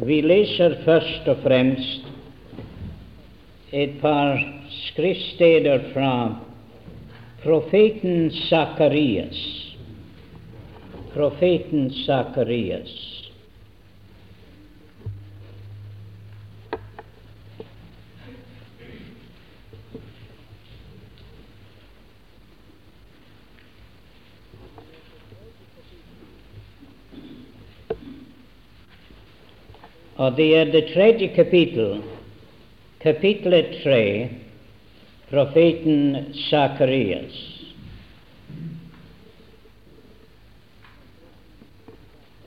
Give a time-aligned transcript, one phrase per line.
[0.00, 2.06] Vi leser først og fremst
[3.72, 4.40] et par
[4.72, 6.12] skriftsteder fra
[7.42, 9.40] profeten Sakarias.
[11.12, 13.19] Profeten Sakarias.
[30.20, 32.02] Og det er det tredje kapittel,
[33.00, 34.28] kapittelet tre,
[35.30, 36.16] profeten
[36.50, 37.38] Sakarias.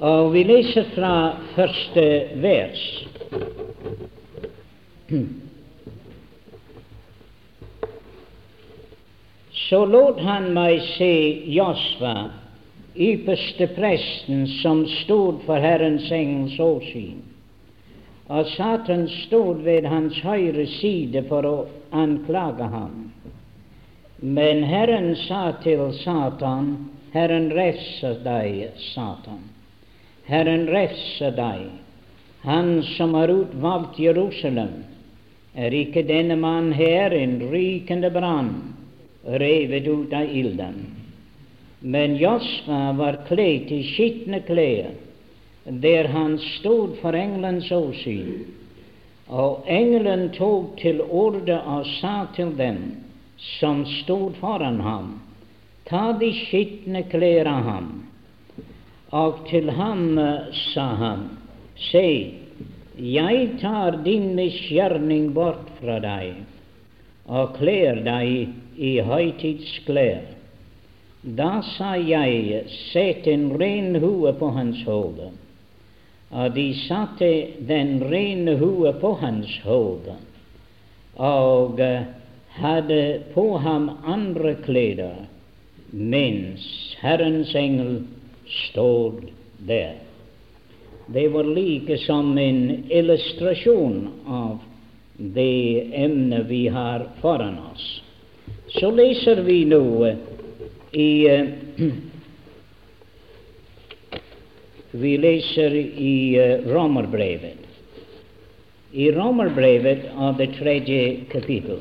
[0.04, 2.06] Og vi leser fra første
[2.46, 3.08] vers.
[9.64, 11.14] Så lot han meg se
[11.58, 12.30] Josva,
[12.94, 17.33] ypperste presten, som stod for Herrens engels åsyn
[18.34, 21.58] og Satan stod ved hans høyre side for å
[21.94, 22.96] anklage ham.
[24.24, 26.72] Men Herren sa til Satan,
[27.14, 29.44] Herren refser deg, Satan.
[30.26, 31.68] Herren refser deg.
[32.48, 34.82] Han som har utvalgt Jerusalem,
[35.54, 38.54] er ikke denne mann her en rykende brann,
[39.24, 40.82] revet ut av ilden.
[41.84, 44.90] Men Josfa var kledd i skitne klær
[45.66, 48.46] der han stod for engelens åsyn.
[49.28, 52.80] Og engelen tok til orde og sa til dem
[53.60, 55.22] som stod foran ham,
[55.88, 57.90] ta de skitne klær av ham.
[59.12, 60.20] Og til ham
[60.74, 61.28] sa han,
[61.92, 62.08] se,
[62.98, 66.44] jeg tar din misgjerning bort fra deg
[67.24, 70.26] og kler deg i høytidsklær.
[71.24, 75.32] Da sa jeg, sett en ren hue på hans hode
[76.34, 77.30] og de satte
[77.68, 80.16] den rene hue på hans hode
[81.22, 81.82] og
[82.58, 83.02] hadde
[83.34, 85.28] på ham andre klær,
[85.92, 86.66] mens
[87.02, 88.02] Herrens engel
[88.50, 89.22] stod
[89.68, 90.02] der.
[91.06, 94.58] Det var like som en illustrasjon av
[95.18, 98.02] det emnet vi har foran oss.
[98.80, 100.16] Så leser vi nå
[100.92, 101.12] i
[104.94, 107.58] Vi leser i uh, Romerbrevet.
[108.92, 111.80] I Romerbrevet av det tredje kapittel.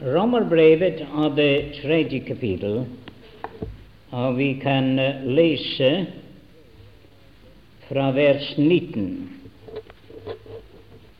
[0.00, 2.86] Romerbrevet av det tredje kapittel,
[4.08, 5.92] og vi kan uh, lese
[7.90, 9.08] fra vers 19.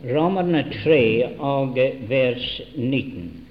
[0.09, 1.03] Romerne 3
[1.37, 1.77] og
[2.09, 3.44] vers 19.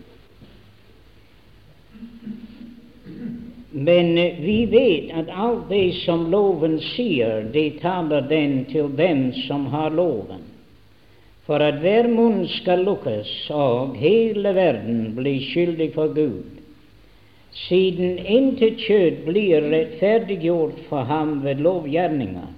[3.75, 9.66] Men vi vet at alt det som loven sier, det taler den til dem som
[9.73, 10.44] har loven,
[11.47, 16.62] for at hver munn skal lukkes og hele verden blir skyldig for Gud,
[17.66, 22.53] siden intet kjøtt blir rettferdiggjort for ham ved lovgjerninger.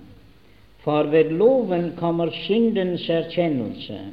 [0.84, 4.04] For ved loven kommer syndens erkjennelse.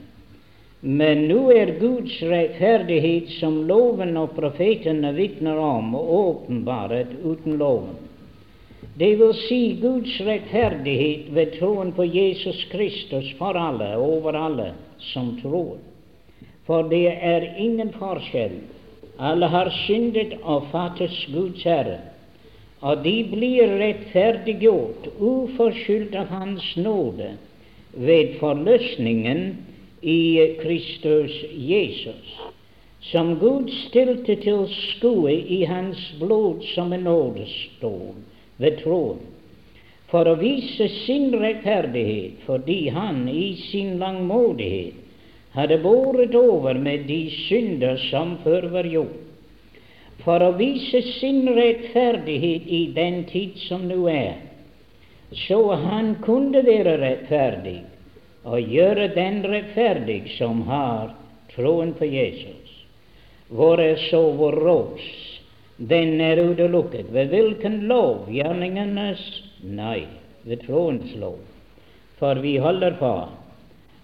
[0.84, 7.94] Men nå er Guds rettferdighet, som loven og profetene vitner om, åpenbart uten loven.
[8.98, 14.72] Det vil si Guds rettferdighet ved troen på Jesus Kristus for alle, over alle
[15.12, 15.78] som tror.
[16.66, 18.59] For det er ingen forskjell.
[19.22, 22.00] Alle har syndet og fattes Guds ære,
[22.82, 27.37] og de blir rettferdiggjort uforskyldt av Hans nåde
[27.94, 29.53] ved forløsningen
[30.02, 32.38] i Kristus Jesus,
[33.00, 38.18] som Gud stilte til skue i Hans blod som en nådestol
[38.58, 39.20] ved troen,
[40.10, 44.98] for å vise sin rettferdighet fordi Han i sin langmodighet
[45.54, 49.18] hadde båret over med de synder som før var gjort,
[50.24, 54.36] for å vise sin rettferdighet i den tid som nå er,
[55.47, 57.78] så han kunne være rettferdig
[58.44, 61.12] og gjøre den rettferdig som har
[61.54, 62.72] troen på Jesus.
[63.53, 65.06] Hvor er så vår rås?
[65.77, 67.10] Den er utelukket.
[67.12, 68.28] Ved hvilken lov?
[68.33, 69.22] Gjerningenes?
[69.62, 70.06] Nei,
[70.47, 71.39] ved troens lov.
[72.18, 73.12] For vi holder på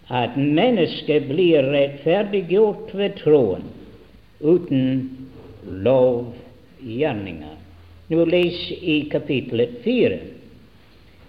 [0.09, 3.67] at mennesket blir rettferdiggjort ved troen
[4.41, 4.85] uten
[5.85, 7.57] lovgjerninger.
[8.09, 10.21] Nå les i kapittelet fire.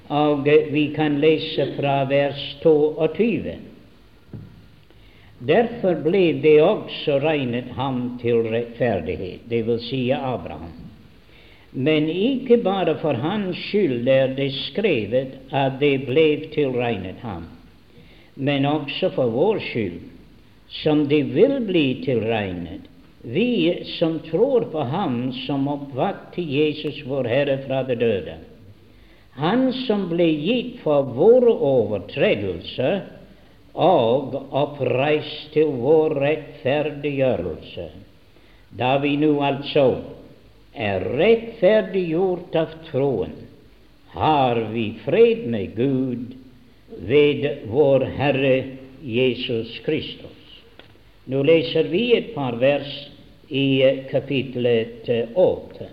[0.10, 3.56] Og vi kan lese fra vers 22.
[5.40, 10.74] Derfor ble det også regnet ham til rettferdighet, det vil si Abraham.
[11.72, 17.46] Men ikke bare for hans skyld er det skrevet at det ble tilregnet ham,
[18.36, 20.00] men også for vår skyld,
[20.82, 22.90] som det vil bli tilregnet,
[23.22, 28.38] vi som tror på Ham som oppvakte Jesus vår Herre fra det døde.
[29.40, 33.02] Han som ble gitt for våre overtredelser
[33.80, 37.86] og oppreist til vår rettferdiggjørelse.
[38.76, 39.86] Da vi nå altså
[40.76, 43.38] er rettferdiggjort av troen,
[44.14, 46.36] har vi fred med Gud
[47.08, 48.56] ved vår Herre
[49.06, 50.36] Jesus Kristus.
[51.30, 52.90] Nå leser vi et par vers
[53.50, 55.08] i kapitlet
[55.38, 55.88] åtte.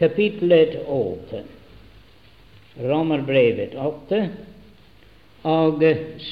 [0.00, 1.44] Kapitlet åtte,
[2.80, 4.22] Romerbrevet 8,
[5.42, 5.82] og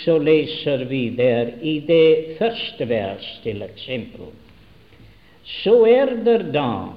[0.02, 4.28] så leser vi der i det første vers til eksempel.
[5.62, 6.92] Så er det da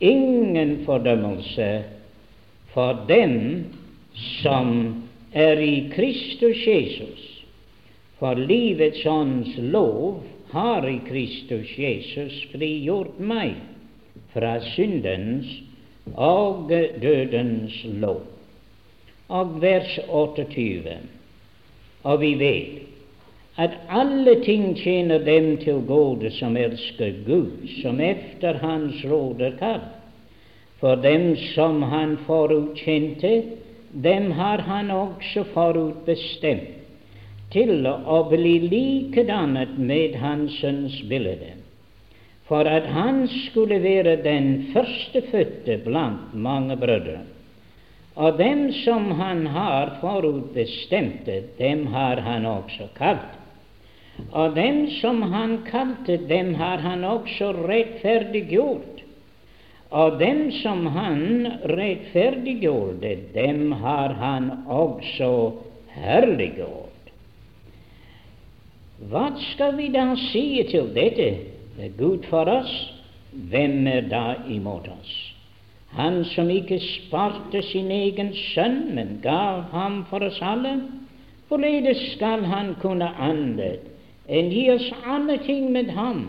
[0.00, 1.70] ingen fordømmelse
[2.74, 3.64] for dem
[4.42, 4.72] som
[5.32, 7.22] er i Kristus Jesus.
[8.18, 13.58] For livets ånds lov har i Kristus Jesus frigjort meg
[14.32, 15.50] fra syndens
[16.14, 16.70] og
[17.02, 18.35] dødens lov.
[19.28, 20.98] Og vers 28.
[22.06, 22.82] Og vi vet
[23.56, 29.54] at alle ting tjener dem til gode som elsker Gud, som efter Hans råd er
[29.58, 29.92] kalt.
[30.80, 33.42] For dem som Han forutkjente,
[33.92, 36.74] dem har Han også forutbestemt
[37.52, 41.54] til å bli likedannet med Hans sønns bilde,
[42.48, 47.22] for at han skulle være den førstefødte blant mange brødre.
[48.16, 53.34] Og dem som han har forutbestemte, dem har han også kalt.
[54.32, 59.02] Og dem som han kalte, dem har han også rettferdiggjort.
[59.90, 65.30] Og dem som han rettferdiggjorde, dem har han også
[65.92, 67.12] herliggjort.
[69.12, 71.30] Hva skal vi da si til dette?
[71.76, 72.72] Det er Gud for oss.
[73.30, 75.25] Hvem er da imot oss?
[75.96, 80.76] Han som ikke sparte sin egen sønn, men gav ham for oss alle.
[81.48, 83.86] Hvorledes skal han kunne annet
[84.26, 86.26] enn gi oss alle ting med ham.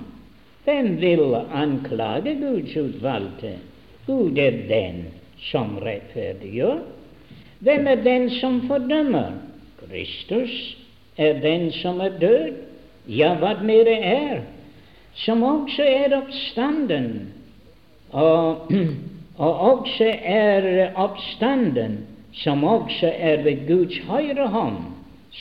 [0.68, 3.58] Hvem vil anklage Guds utvalgte?
[4.08, 5.06] Gud er den
[5.50, 6.82] som rettferdiggjør.
[7.60, 9.32] Hvem er den som fordømmer?
[9.82, 10.78] Kristus
[11.18, 12.54] er den som er død,
[13.08, 14.42] ja, hva mer er,
[15.16, 17.34] som også er oppstanden,
[18.12, 18.72] og,
[19.38, 22.00] og også er oppstanden,
[22.34, 24.78] som også er ved Guds høyre hånd,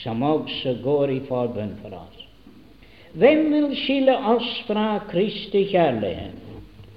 [0.03, 2.25] som også går i forbønn for oss.
[3.17, 6.37] Hvem vil skille oss fra Kristi kjærlighet?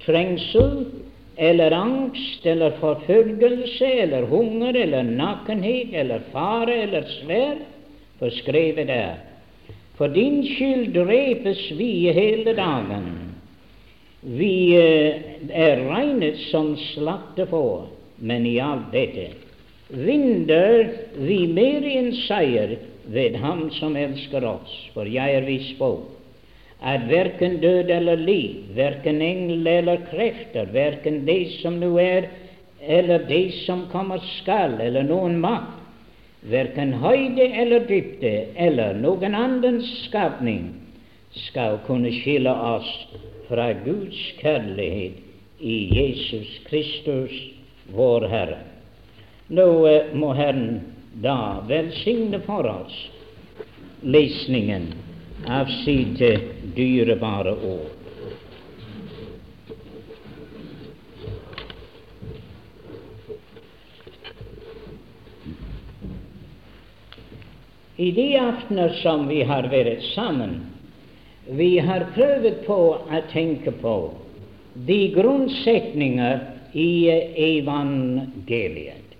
[0.05, 0.85] Trengsel
[1.37, 7.65] eller angst eller forfølgelse eller hunger eller nakenhet eller fare eller sverd?
[8.19, 9.17] For skrevet er
[9.97, 13.30] For din skyld drepes vi hele dagen.
[14.21, 17.87] Vi eh, er regnet som slaktefår,
[18.21, 19.31] men i alt dette
[19.91, 22.75] vinner vi mer enn seier
[23.09, 25.95] ved Ham som elsker oss, for jeg er viss på
[26.81, 32.29] at verken død eller liv, verken engel eller krefter, verken det som nå er,
[32.81, 35.81] eller det som kommer skal, eller noen makt,
[36.49, 40.71] verken høyde eller dybde eller noen annen skapning,
[41.49, 42.89] skal kunne skille oss
[43.51, 45.19] fra Guds kjærlighet
[45.59, 47.33] i Jesus Kristus,
[47.91, 48.61] vår Herre.
[49.51, 50.79] Nå eh, må Herren
[51.19, 52.95] da velsigne for oss
[54.01, 54.93] lesningen
[55.51, 56.23] av sitt
[56.77, 57.97] dyrebare ord.
[68.01, 70.70] I de aftener som vi har vært sammen,
[71.51, 73.95] vi har prøvd på å tenke på
[74.87, 76.91] de grunnsetninger i
[77.51, 79.15] evangeliet.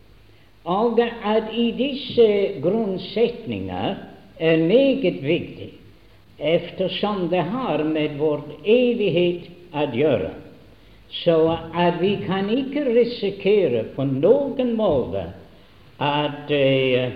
[0.64, 2.28] Og at i disse
[2.64, 3.98] grunnsetninger
[4.40, 5.72] er meget viktig,
[6.40, 10.32] eftersom det har med vår evighet å gjøre.
[11.12, 11.36] Så
[11.76, 15.26] at vi kan ikke risikere på noen måte
[16.02, 17.12] at uh,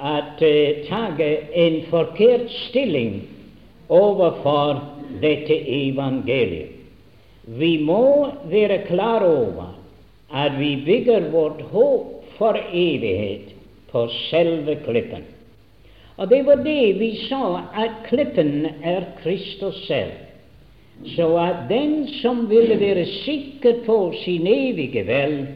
[0.00, 3.22] at uh, ta en forkert stilling
[3.88, 4.80] overfor
[5.20, 6.76] dette evangeliet.
[7.44, 9.74] Vi må være klar over
[10.30, 13.52] at vi bygger vårt håp for evighet
[13.90, 15.24] på selve klippen.
[16.16, 20.12] Og det var det vi sa, at klippen er Kristus selv.
[21.16, 25.46] så at den som ville være sikker på sin evige vel,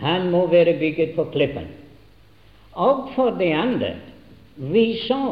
[0.00, 1.68] han må være bygget på klippen.
[2.80, 3.94] Og for det andre,
[4.56, 5.24] vi sa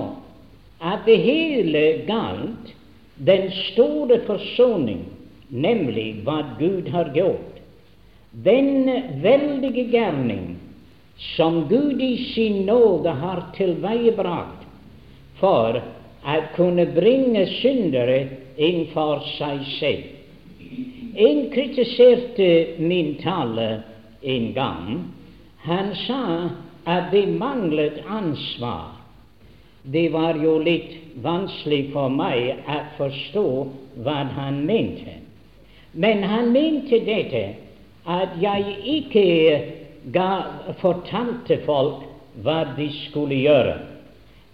[0.84, 2.74] at det hele galt
[3.18, 5.06] den store forsoning,
[5.48, 7.56] nemlig hva Gud har gjort.
[8.32, 8.84] Den
[9.22, 10.58] veldige gjerning
[11.34, 14.68] som Gud i sin nåde har tilveiebrakt
[15.40, 15.80] for
[16.28, 18.20] å kunne bringe syndere
[18.60, 20.06] inn for seg selv.
[21.18, 23.68] En kritiserte min tale
[24.22, 24.88] en gang.
[25.64, 26.22] Han sa
[26.88, 28.96] at de manglet ansvar.
[29.82, 33.48] Det var jo litt vanskelig for meg å forstå
[34.04, 35.18] hva han mente.
[35.92, 37.44] Men han mente dette
[38.08, 39.26] at jeg ikke
[40.14, 40.30] ga,
[40.80, 42.04] fortalte folk
[42.44, 43.76] hva de skulle gjøre.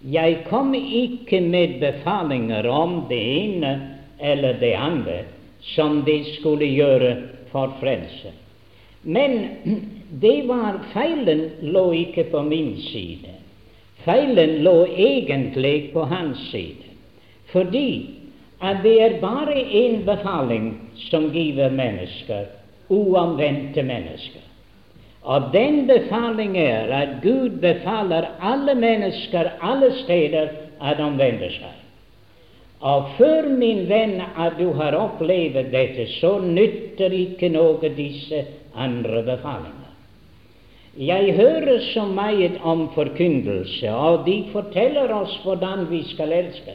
[0.05, 3.75] Jeg kom ikke med befalinger om det ene
[4.19, 5.21] eller det andre
[5.75, 7.15] som de skulle gjøre
[7.51, 8.33] for frelse.
[9.01, 9.39] Men
[10.09, 13.33] det var feilen lå ikke på min side.
[14.05, 16.91] Feilen lå egentlig på hans side,
[17.51, 17.89] fordi
[18.61, 20.75] at det er bare én befaling
[21.09, 22.45] som giver mennesker,
[22.89, 24.41] uomvendte mennesker.
[25.25, 30.47] Og den befaling er at Gud befaler alle mennesker alle steder
[30.81, 31.73] at omvende seg.
[32.85, 38.43] Og før, min venn, at du har opplevd dette, så nytter ikke noe disse
[38.75, 39.74] andre befalinger.
[40.97, 46.71] Jeg hører så meget om forkynnelse, og de forteller oss hvordan vi skal elske.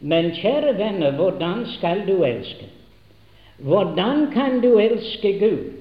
[0.00, 2.66] Men kjære venner, hvordan skal du elske?
[3.58, 5.72] Hvordan kan du elske Gud?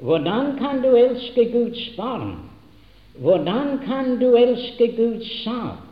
[0.00, 2.36] Hvordan kan du elske Guds barn?
[3.18, 5.84] Hvordan kan du elske Guds sak?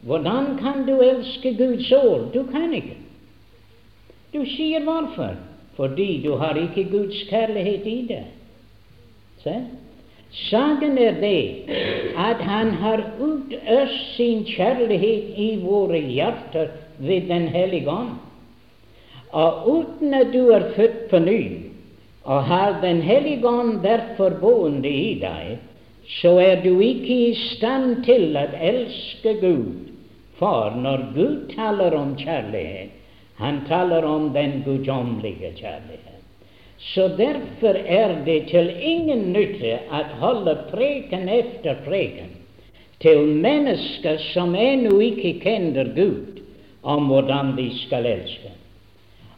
[0.00, 2.32] Hvordan kan du elske Guds ord?
[2.34, 2.96] Du kan ikke.
[4.34, 5.34] Du sier hvorfor?
[5.76, 8.24] Fordi du har ikke Guds kjærlighet i deg.
[9.42, 9.54] Se?
[10.34, 11.70] Saken er det
[12.18, 18.16] at Han har utøst sin kjærlighet i våre hjerter ved Den hellige ånd.
[19.30, 21.70] Og uten at du er født på ny,
[22.24, 25.58] og har Den hellige ånd derfor boende i deg,
[26.20, 29.90] så er du ikke i stand til å elske Gud.
[30.38, 32.90] For når Gud taler om kjærlighet,
[33.38, 36.13] han taler om den guddommelige kjærlighet.
[36.78, 42.32] Så derfor er det til ingen nytte å holde preken efter preken
[43.04, 46.40] til mennesker som ennå ikke kjenner Gud,
[46.82, 48.52] om hvordan de skal elske.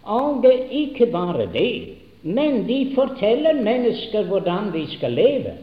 [0.07, 5.57] Og ikke bare det, men de forteller mennesker hvordan de skal leve,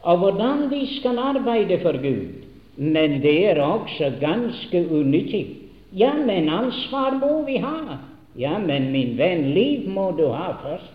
[0.00, 2.46] og hvordan de skal arbeide for Gud.
[2.76, 5.46] Men det er også ganske unyttig.
[5.92, 7.98] Ja, men ansvar må vi ha.
[8.38, 10.92] Ja, men min venn, liv må du ha først.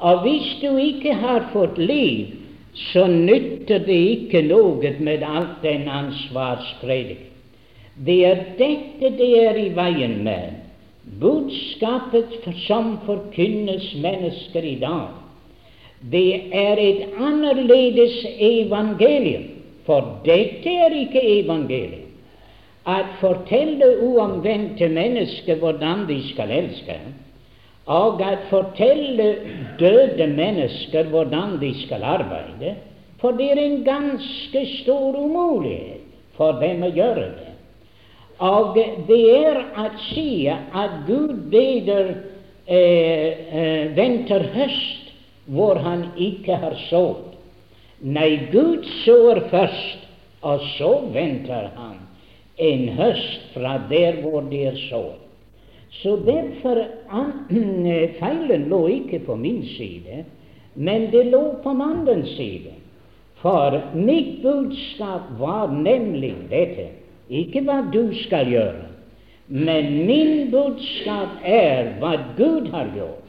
[0.00, 2.36] Og hvis du ikke har fått liv,
[2.92, 7.26] så nytter det ikke noe med alt den ansvarspredik.
[8.00, 10.56] Det er dette det er i veien med.
[11.20, 15.10] Budskapet som forkynnes mennesker i dag,
[16.12, 19.50] det er et annerledes evangelium.
[19.84, 21.99] For dette er ikke evangeliet.
[22.86, 26.96] At fortelle uomvendte mennesker hvordan de skal elske,
[27.86, 29.34] og at fortelle
[29.78, 32.74] døde mennesker hvordan de skal arbeide,
[33.20, 36.06] for det er en ganske stor umulighet
[36.36, 37.50] for dem å gjøre det.
[38.40, 38.76] Og
[39.08, 42.14] det er å si at Gud beder
[42.64, 42.78] eh,
[43.52, 45.10] eh, venter høst
[45.50, 47.34] hvor han ikke har sådd.
[48.00, 50.06] Nei, Gud sår først,
[50.40, 51.99] og så venter han
[52.60, 55.18] en høst fra der hvor det er sådd.
[55.90, 56.84] Så derfor
[58.20, 60.24] Feilen lå ikke på min side,
[60.74, 62.76] men det lå på mannens side.
[63.42, 66.90] For mitt budskap var nemlig dette
[67.30, 68.86] ikke hva du skal gjøre,
[69.48, 73.26] men min budskap er hva Gud har gjort,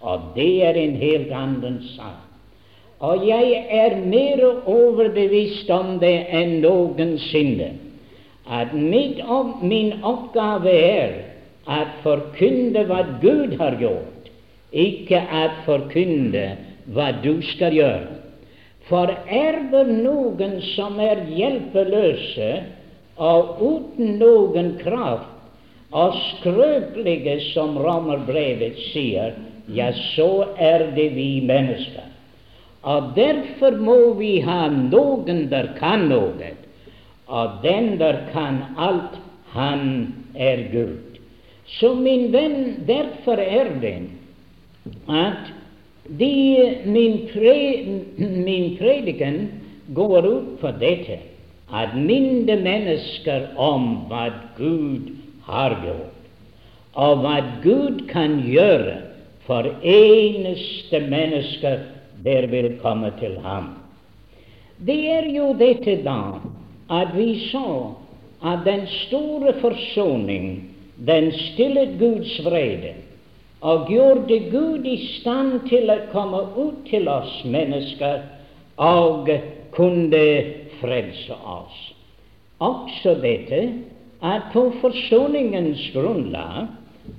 [0.00, 2.24] og det er en helt annen sak.
[3.00, 7.70] Og jeg er mer overbevist om det enn noensinne
[8.50, 11.12] at opp, min oppgave er
[11.70, 14.30] å forkynne hva Gud har gjort,
[14.74, 16.46] ikke å forkynne
[16.90, 18.16] hva du skal gjøre.
[18.90, 22.50] For er det noen som er hjelpeløse,
[23.20, 25.28] og uten noen kraft,
[25.90, 29.34] og skrøpelige, som Romerbrevet sier,
[29.70, 32.06] ja, så er det vi mennesker.
[32.90, 36.54] Og derfor må vi ha noen der kan noe,
[37.30, 39.16] og den der kan alt,
[39.54, 40.98] han er Gud.
[41.78, 43.96] Så min venn, derfor er det
[45.08, 45.50] at
[46.18, 46.34] de,
[46.84, 47.58] min, pre,
[48.18, 49.42] min prediken
[49.94, 51.20] går ut på dette
[51.70, 55.12] at minne mennesker om hva Gud
[55.46, 56.16] har gjort,
[56.98, 58.96] og hva Gud kan gjøre
[59.46, 61.84] for eneste mennesker
[62.24, 63.76] der vil komme til ham.
[64.80, 66.40] Det er jo dette da
[66.90, 67.92] at vi så
[68.44, 70.70] at den store forsoning,
[71.06, 72.94] den stillet Guds vrede
[73.60, 78.22] og gjorde Gud i stand til å komme ut til oss mennesker
[78.80, 79.28] og
[79.76, 80.24] kunne
[80.80, 81.78] frelse oss.
[82.60, 83.60] Også dette
[84.24, 86.68] at på forsoningens grunnlag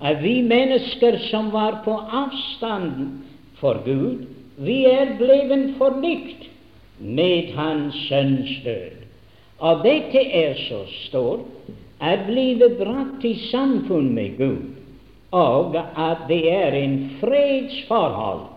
[0.02, 3.22] at vi mennesker som var på avstand
[3.62, 4.26] for Gud,
[4.58, 6.50] vi er blevet forlikt
[7.00, 9.01] med Hans Sønns død.
[9.62, 11.46] Og dette er så stort
[12.02, 14.64] at blive brakt i samfunn med Gud,
[15.32, 18.48] og at det er en fredsforhold.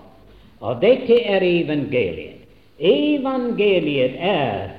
[0.65, 2.41] Og dette er evangeliet.
[2.81, 4.73] Evangeliet er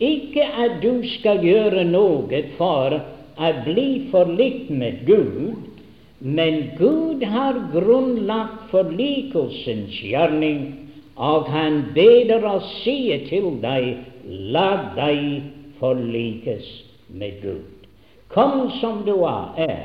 [0.00, 2.96] ikke at du skal gjøre noe for
[3.36, 5.60] å bli forlikt med Gud,
[6.20, 10.64] men Gud har grunnlagt forlikelsens gjerning,
[11.16, 13.92] og han beder oss si til deg,
[14.24, 16.66] la deg forlikes
[17.08, 17.64] med Gud.
[18.28, 19.78] Kom som du er,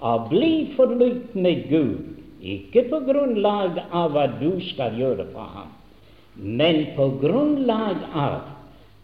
[0.00, 1.98] og bli forlikt med Gud,
[2.40, 5.74] ikke på grunnlag av hva du skal gjøre for ham,
[6.36, 8.48] men på grunnlag av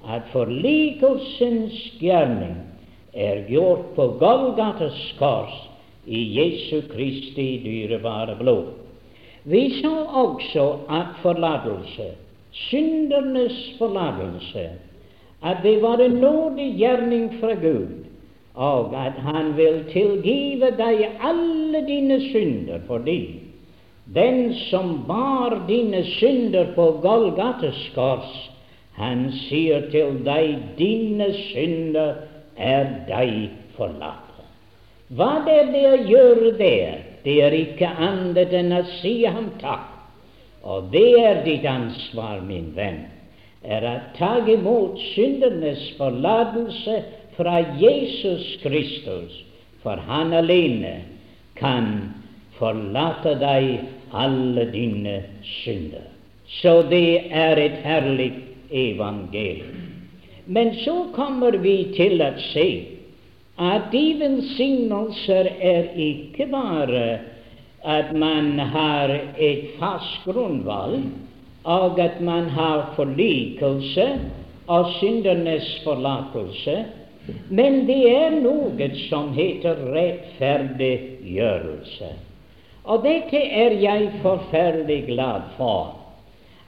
[0.06, 2.56] at forlikelsens gjerning
[3.12, 5.54] er gjort på Golgatas kors
[6.06, 8.72] i Jesu Kristi dyrebare blod.
[9.46, 12.08] Vi så også at forlatelse,
[12.70, 14.68] syndernes forlatelse,
[15.42, 18.06] at det var en nådig gjerning fra Gud,
[18.54, 23.42] og at Han vil tilgive deg alle dine synder fordi
[24.14, 28.50] den som bar dine synder på Golgates kors,
[28.94, 32.14] han sier til deg, dine synder
[32.56, 34.22] er deg forlatt.
[35.08, 37.02] Hva er det å gjøre der?
[37.26, 39.92] Det er ikke annet enn å si ham takk.
[40.66, 43.04] Og det er ditt ansvar, min venn,
[43.66, 47.00] er å ta imot syndernes forlatelse
[47.36, 49.42] fra Jesus Kristus,
[49.82, 51.00] for han alene
[51.58, 51.90] kan
[52.58, 53.70] forlate deg
[54.16, 55.18] alle dine
[55.62, 56.06] synder.
[56.62, 58.32] Så det er et herlig
[58.70, 59.82] evangelium.
[60.46, 62.68] Men så kommer vi til å se
[63.56, 67.06] at de velsignelser er ikke bare
[67.86, 71.08] at man har et fast grunnvalg,
[71.66, 74.20] og at man har forlikelse
[74.66, 76.84] og syndernes forlatelse,
[77.50, 82.10] men det er noe som heter rettferdiggjørelse.
[82.86, 85.96] Og dette er jeg forferdelig glad for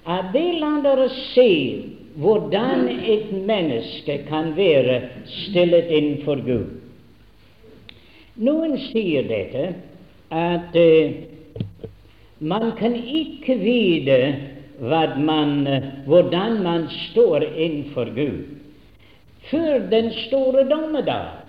[0.09, 1.83] at det lar dere se
[2.19, 6.67] hvordan et menneske kan være stillet innenfor Gud.
[8.39, 9.75] Noen sier dette
[10.35, 11.11] at uh,
[12.39, 14.19] man kan ikke vite
[14.81, 18.45] man, uh, hvordan man står innenfor Gud
[19.51, 21.45] før den store dommedag.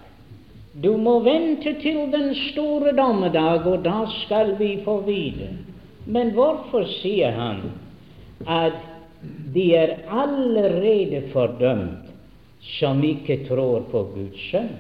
[0.83, 5.49] Du må vente til den store dommedag, og da skal vi få vite.
[6.05, 7.65] Men hvorfor sier han
[8.47, 8.77] at
[9.53, 12.07] de er allerede fordømt
[12.79, 14.71] som ikke tror på Guds sønn.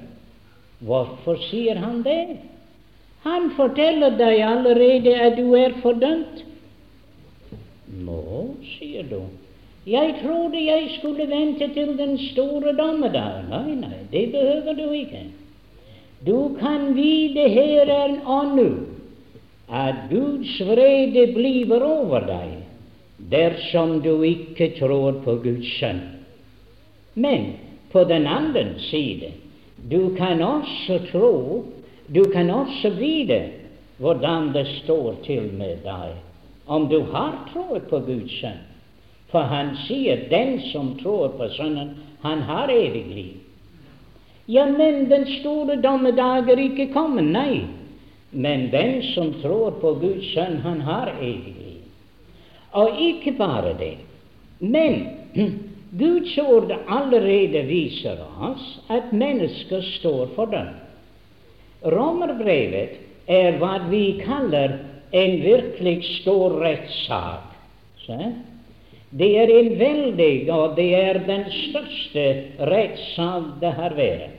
[0.79, 2.37] Hvorfor sier han det?
[3.25, 6.45] Han forteller deg allerede at du er fordømt.
[7.89, 9.21] Nå, sier du.
[9.89, 13.47] Jeg trodde jeg skulle vente til den store dommedag.
[13.49, 15.23] Nei, nei, det behøver du ikke.
[16.25, 17.89] Du kan vite her
[18.27, 18.69] og nå
[19.69, 22.55] at Guds vrede blir over deg
[23.31, 26.01] dersom du ikke tror på Guds sønn.
[27.13, 27.53] Men
[27.91, 29.31] på den andre side,
[29.89, 31.65] du kan også tro,
[32.07, 33.39] du kan også vite
[33.99, 36.15] hvordan det står til med deg,
[36.69, 38.61] om du har troet på Guds sønn.
[39.31, 41.89] For han sier 'den som tror på Sønnen,
[42.21, 43.41] han har evig liv'.
[44.45, 47.65] Ja, men den store dommedag er ikke kommet, nei.
[48.31, 51.81] Men den som tror på Guds sønn, han har evig liv.
[52.71, 53.97] Og ikke bare det,
[54.59, 55.07] men
[56.03, 60.67] Guds ord allerede viser oss at mennesker står for dem.
[61.81, 64.77] Romerbrevet er hva vi kaller
[65.11, 67.45] en virkelig stor rettssak.
[69.09, 72.25] Det er en veldig, og det er den største
[72.69, 74.35] rettssak det har vært.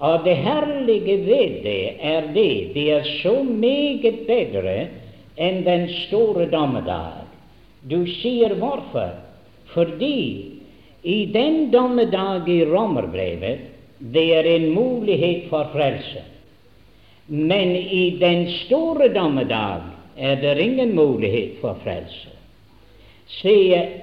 [0.00, 4.76] Og det herlige ved det er det det er så meget bedre
[5.36, 7.26] enn den store dommedag.
[7.84, 9.12] Du sier hvorfor?
[9.74, 10.20] Fordi
[11.02, 13.68] i den dommedag i Romerbrevet
[14.12, 16.24] det er en mulighet for frelse.
[17.32, 19.80] Men i den store dommedag
[20.16, 22.32] er det ingen mulighet for frelse.
[23.30, 23.58] Se,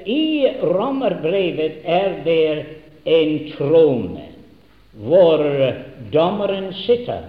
[0.06, 2.66] i Romerbrevet er det
[3.04, 4.30] en trone
[5.04, 5.44] hvor
[6.12, 7.28] dommeren sitter.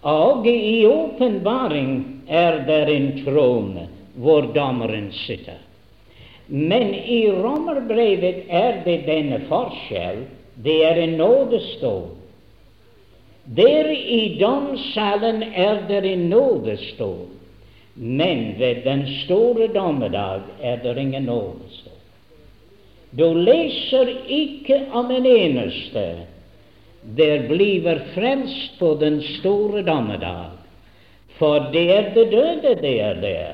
[0.00, 1.92] Og i åpenbaring
[2.26, 3.84] er det en trone
[4.16, 5.60] hvor dommeren sitter.
[6.48, 10.24] Men i Romerbrevet er det denne forskjell.
[10.64, 12.10] Det er en nådestol.
[13.44, 17.26] Der i domssalen er det en nådestol.
[17.94, 21.92] Men ved den store dommedag er det ingen nådestol.
[23.18, 26.16] Du leser ikke om en eneste
[27.16, 30.54] der bliver frelst på den store dommedag.
[31.38, 33.52] For det er det døde det er der.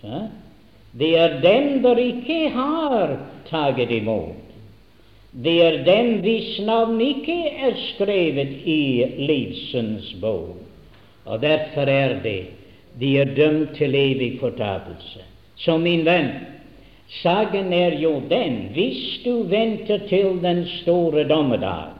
[0.00, 0.28] Så?
[0.98, 3.16] Det er dem der ikke har
[3.50, 4.43] taget imot.
[5.42, 10.60] Det er dem hvis navn ikke er skrevet i livsens bok.
[11.24, 12.42] Og derfor er det
[13.00, 15.24] de er dømt til evig fortapelse.
[15.56, 16.30] Så min venn,
[17.22, 21.96] saken er jo den hvis du venter til den store dommedag,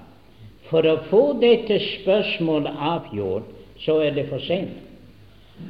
[0.71, 3.51] for å få dette spørsmålet avgjort,
[3.83, 4.79] så er det for sent.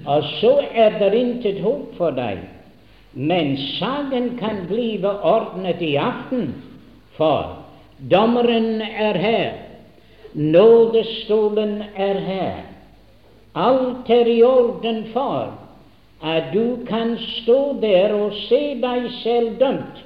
[0.07, 2.45] Og så er det intet håp for deg.
[3.15, 6.53] Men saken kan bli ordnet i aften,
[7.17, 7.65] for
[8.11, 9.53] dommeren er her,
[10.35, 12.63] nådestolen er her.
[13.55, 15.55] Alt er i orden for
[16.25, 20.05] at du kan stå der og se deg selv dømt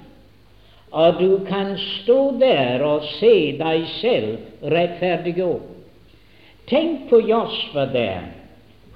[0.91, 4.39] og du kan stå der og se deg selv
[4.73, 5.75] rettferdiggjort.
[6.69, 8.33] Tenk på Josfa der.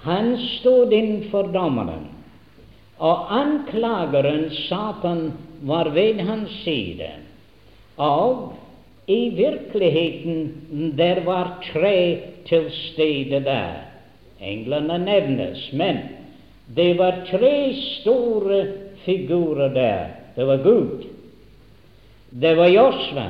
[0.02, 2.08] Han stod innenfor dommeren,
[2.98, 7.08] og anklageren, Satan, var ved hans side.
[8.02, 8.52] Og
[9.06, 13.78] i virkeligheten der var tre til stede der.
[14.42, 15.98] Englene nevnes, men
[16.76, 18.66] det var tre store
[19.04, 20.06] figurer der.
[20.36, 21.04] Det var Gud,
[22.30, 23.26] det var Josva,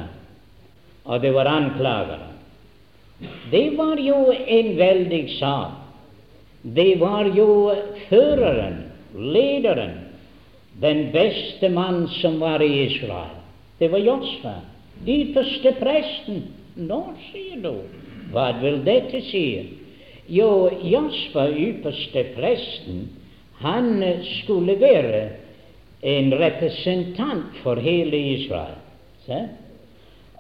[1.05, 2.31] og det var anklageren.
[3.51, 5.79] Det var jo en veldig sak.
[6.63, 7.75] Det var jo
[8.09, 8.83] føreren,
[9.15, 9.95] lederen,
[10.81, 13.42] den beste mann som var i Israel.
[13.79, 14.55] Det var Josfa,
[15.07, 16.43] ypperste presten.
[16.77, 17.73] Nå, sier du,
[18.33, 19.47] hva vil dette si?
[20.33, 23.09] Jo, Josfa, ypperste presten,
[23.63, 23.91] han
[24.43, 25.25] skulle være
[26.03, 28.79] en representant for hele Israel.
[29.27, 29.41] Se?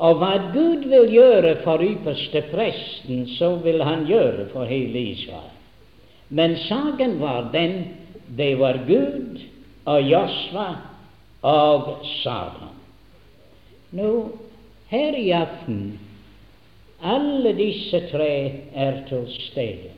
[0.02, 5.52] Og hva Gud vil gjøre for ypperste presten, så vil han gjøre for hele Israel.
[6.32, 7.82] Men saken var den
[8.36, 9.40] det var Gud
[9.84, 10.68] og Josva
[11.42, 12.71] og Satan.
[13.92, 14.10] Nå,
[14.88, 15.98] her i aften
[17.02, 18.32] alle disse tre
[18.74, 19.90] er til stede.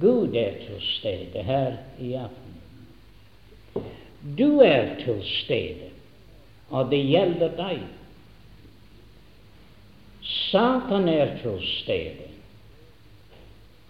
[0.00, 3.84] Gud er til stede her i aften.
[4.38, 5.86] Du er til stede
[6.70, 7.82] og det gjelder deg.
[10.26, 12.26] Satan er til stede.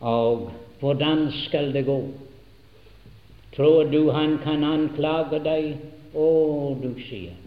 [0.00, 2.00] Og hvordan skal det gå?
[3.56, 5.72] Tror du han kan anklage deg?
[6.16, 6.28] Å,
[6.80, 7.45] du sier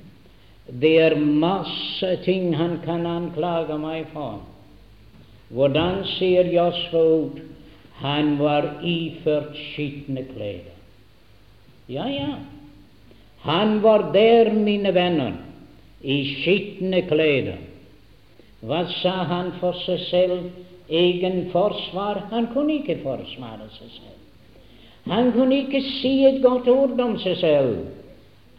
[0.71, 4.41] det er masse ting han kan anklage meg for.
[5.49, 7.39] Hvordan sier Josfa ut?
[7.99, 10.69] Han var iført skitne klær.
[11.89, 12.37] Ja, ja,
[13.41, 15.33] han var der, mine venner,
[16.01, 17.53] i skitne klær.
[18.61, 20.49] Hva sa han for seg selv?
[20.89, 22.25] Egen forsvar?
[22.31, 24.15] Han kunne ikke forsvare seg selv.
[25.09, 27.77] Han kunne ikke si et godt ord om seg selv.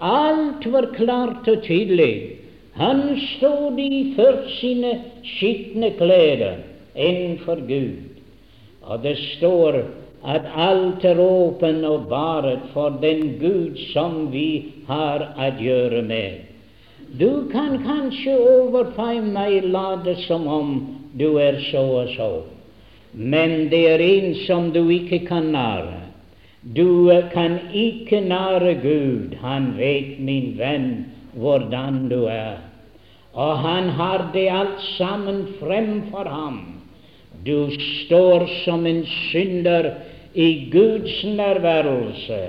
[0.00, 2.36] Alt var klart og tydelig.
[2.80, 4.94] Han stod iført sine
[5.36, 6.44] skitne klær
[6.96, 7.98] innenfor Gud.
[8.82, 9.82] Og det står
[10.24, 16.46] at alt er åpen og baret for den Gud som vi har å gjøre med.
[17.20, 20.74] Du kan kanskje overfor meg late som om
[21.18, 22.30] du er så og så,
[23.12, 25.99] men det er en som du ikke kan nære.
[26.62, 29.36] Du kan ikke nære Gud.
[29.40, 32.60] Han vet, min venn, hvordan du er.
[33.32, 36.60] Og han har det alt sammen fremfor ham.
[37.46, 37.70] Du
[38.04, 39.90] står som en synder
[40.34, 42.40] i Guds nærværelse.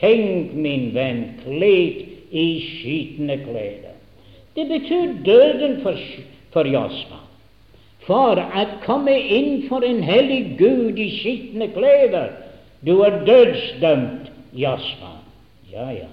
[0.00, 3.90] Tenk, min venn, kledd i skitne klær.
[4.56, 5.98] Det betyr døden for,
[6.52, 7.22] for Josfa.
[8.02, 12.32] for å komme inn for en hellig Gud i skitne klær.
[12.86, 15.12] Du er dødsdømt, jaså.
[15.72, 16.10] Ja, ja.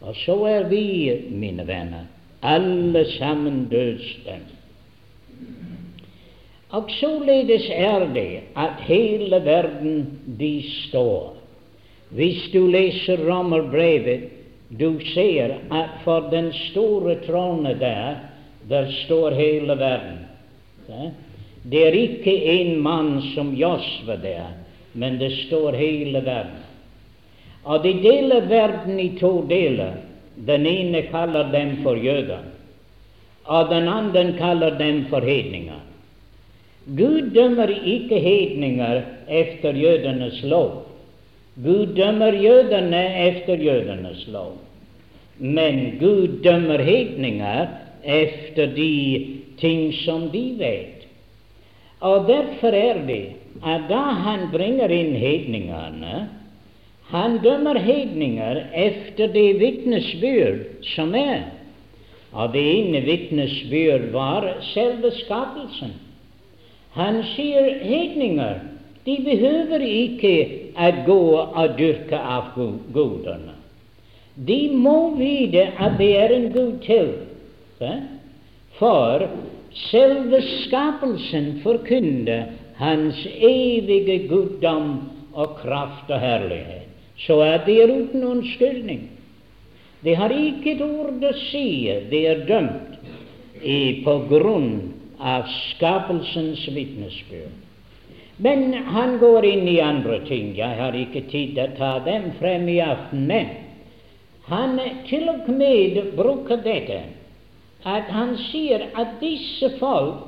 [0.00, 2.06] Og så er vi, mine venner,
[2.42, 4.54] alle sammen dødsdømt.
[6.70, 11.36] Og således er det at hele verden de står.
[12.10, 14.20] Hvis du leser Romerbrevet,
[14.80, 18.14] du ser at for den store trone der,
[18.68, 20.18] der står hele verden.
[21.70, 24.44] Det er ikke en mann som Josve der,
[24.98, 26.64] men det står hele verden.
[27.64, 29.98] Og de deler verden i to deler.
[30.46, 32.44] Den ene kaller dem for jøder,
[33.44, 35.80] og den andre kaller dem for hedninger.
[36.98, 40.86] Gud dømmer ikke hedninger efter jødenes lov.
[41.64, 44.56] Gud dømmer jødene efter jødenes lov.
[45.38, 47.66] Men Gud dømmer hedninger
[48.04, 49.26] efter de
[49.58, 51.06] ting som de vet.
[52.00, 53.26] Og derfor er det
[53.62, 56.28] at da han bringer inn hedningene,
[57.08, 61.46] han dømmer hedninger efter det vitnesbyrd som er.
[62.36, 64.44] Og det ene vitnesbyrd var
[64.74, 65.94] selve skapelsen.
[66.98, 68.60] Han sier hedninger
[69.08, 70.34] de behøver ikke
[70.76, 72.50] å gå og dyrke av
[72.92, 73.54] gudene.
[74.36, 77.14] De må vite at det er en Gud til.
[78.78, 79.24] For
[79.88, 84.90] selve skapelsen forkynner Hans evige guddom
[85.34, 86.86] og kraft og herlighet.
[87.18, 89.08] Så er det uten unnskyldning.
[90.04, 91.90] De har ikke et ord å si.
[92.10, 92.98] De er dømt
[93.62, 94.70] i, på grunn
[95.18, 97.64] av skapelsens vitnesbyrd.
[98.38, 100.52] Men han går inn i andre ting.
[100.54, 103.26] Jeg har ikke tid til å ta dem frem i aften.
[103.26, 103.50] Men
[104.46, 107.02] han til og med bruker dette
[107.86, 110.27] at han sier at disse folk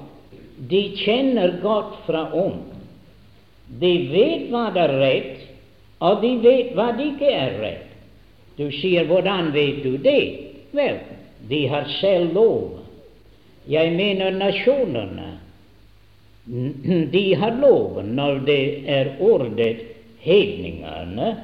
[0.68, 2.58] de kjenner godt fra om.
[3.80, 5.46] De vet hva det er rett,
[6.04, 7.86] og de vet hva det ikke er rett.
[8.56, 10.38] Du sier 'hvordan vet du det'?
[10.72, 10.98] Vel,
[11.48, 12.80] de har selv lov.
[13.68, 15.38] Jeg mener nasjonene.
[17.12, 19.76] De har lov når det er ordet
[20.20, 21.36] hedningene,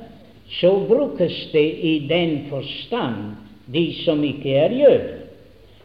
[0.60, 5.25] så brukes det i den forstand de som ikke er jøder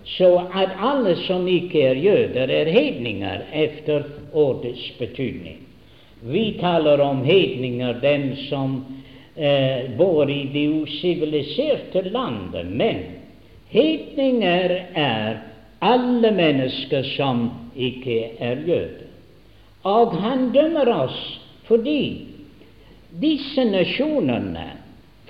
[0.04, 5.60] så at alle som ikke er jøder, er hedninger efter ordets betydning.
[6.22, 8.86] Vi taler om hedninger, dem som
[9.36, 12.66] eh, bor i det usiviliserte landet.
[12.66, 13.00] Men
[13.70, 15.40] hedninger er
[15.82, 19.08] alle mennesker som ikke er jøder.
[19.84, 21.18] Og han dømmer oss
[21.66, 22.28] fordi
[23.22, 24.68] disse nasjonene,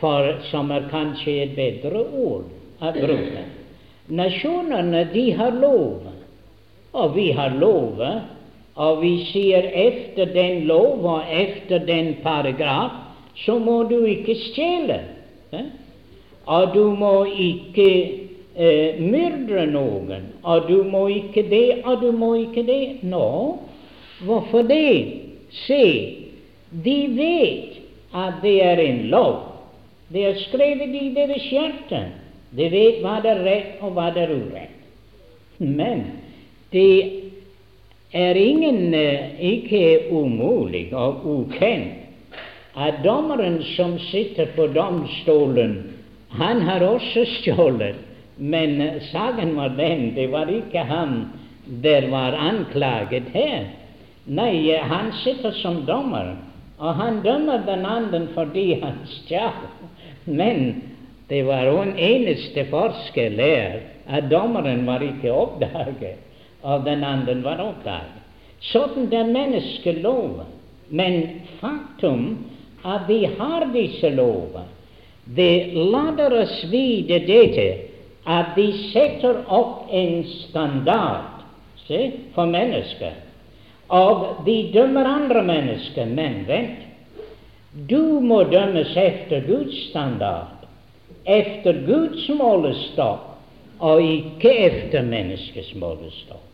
[0.01, 2.47] for, som er kanskje et bedre ord
[2.81, 3.43] å bruke
[4.11, 6.07] Nasjonene, de har lov,
[6.91, 8.01] og vi har lov,
[8.75, 12.91] og vi sier efter den lov og efter den paragraf,
[13.45, 14.99] så må du ikke stjele.
[16.45, 17.87] Og du må ikke
[18.55, 23.03] eh, myrde noen, og du må ikke det, og du må ikke det.
[23.03, 23.57] Nå,
[24.25, 25.21] hvorfor det?
[25.67, 25.83] Se,
[26.71, 27.79] de vet
[28.15, 29.37] at det er en lov.
[30.11, 32.01] Det er skrevet i deres hjerte.
[32.51, 34.77] De vet hva det er rett, og hva det er urett.
[35.61, 36.05] Men
[36.71, 37.21] det
[38.11, 42.01] er ingen, eh, ikke umulig og ukjent
[42.75, 45.93] at dommeren som sitter på domstolen,
[46.29, 47.95] han har også stjålet.
[48.37, 51.25] Men eh, saken var den, det var ikke han
[51.83, 53.67] der var anklaget her.
[54.25, 56.35] Nei, eh, han sitter som dommer,
[56.79, 59.67] og han dømmer den andre fordi han stjal.
[60.25, 60.81] Men
[61.31, 63.77] det var en eneste forskjell der
[64.11, 66.17] at dommeren var ikke oppdaget,
[66.61, 68.17] og den andre var oppdaget.
[68.67, 70.49] Sånn er menneskeloven.
[70.91, 72.25] Men faktum
[72.83, 74.67] at vi har disse lover,
[75.23, 77.67] det lader oss vite dette
[78.27, 81.45] at de setter opp en standard
[81.87, 83.15] se, for mennesker.
[83.87, 86.11] Og de dømmer andre mennesker.
[86.11, 86.83] Men vent,
[87.87, 90.61] du må dømmes etter Guds standard
[91.25, 93.27] efter Guds målestokk
[93.81, 96.45] og ikke efter menneskets målestokk.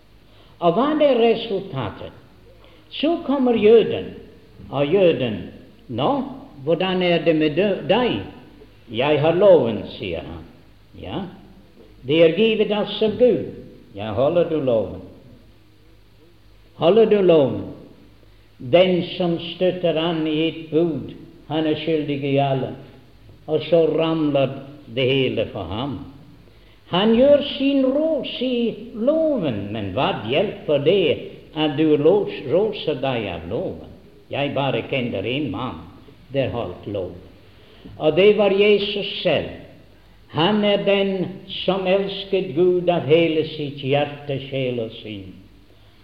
[0.60, 2.14] Og hva er resultatet?
[2.90, 4.14] Så kommer jøden,
[4.72, 5.42] og jøden
[5.88, 6.24] Nå,
[6.64, 7.56] hvordan er det med
[7.88, 8.18] deg?
[8.92, 10.44] Jeg har loven, sier han.
[11.00, 11.22] Ja,
[12.04, 13.54] det er givet oss av Gud.
[13.96, 15.02] Ja, holder du loven?
[16.76, 17.62] Holder du loven?
[18.58, 21.14] Den som støtter an i et bud,
[21.48, 22.74] han er skyldig i alle
[23.48, 24.50] og så ramler
[24.96, 25.98] det hele for ham.
[26.88, 31.08] Han gjør sin rås i loven, men hva hjelper det
[31.56, 33.92] at du roser deg av loven.
[34.32, 35.82] Jeg bare kjenner en mann
[36.34, 37.24] der holdt loven.
[37.98, 39.50] Og det var Jesus selv.
[40.30, 41.28] Han er den
[41.64, 45.32] som elsket Gud av hele sitt hjerte, sjel og sinn,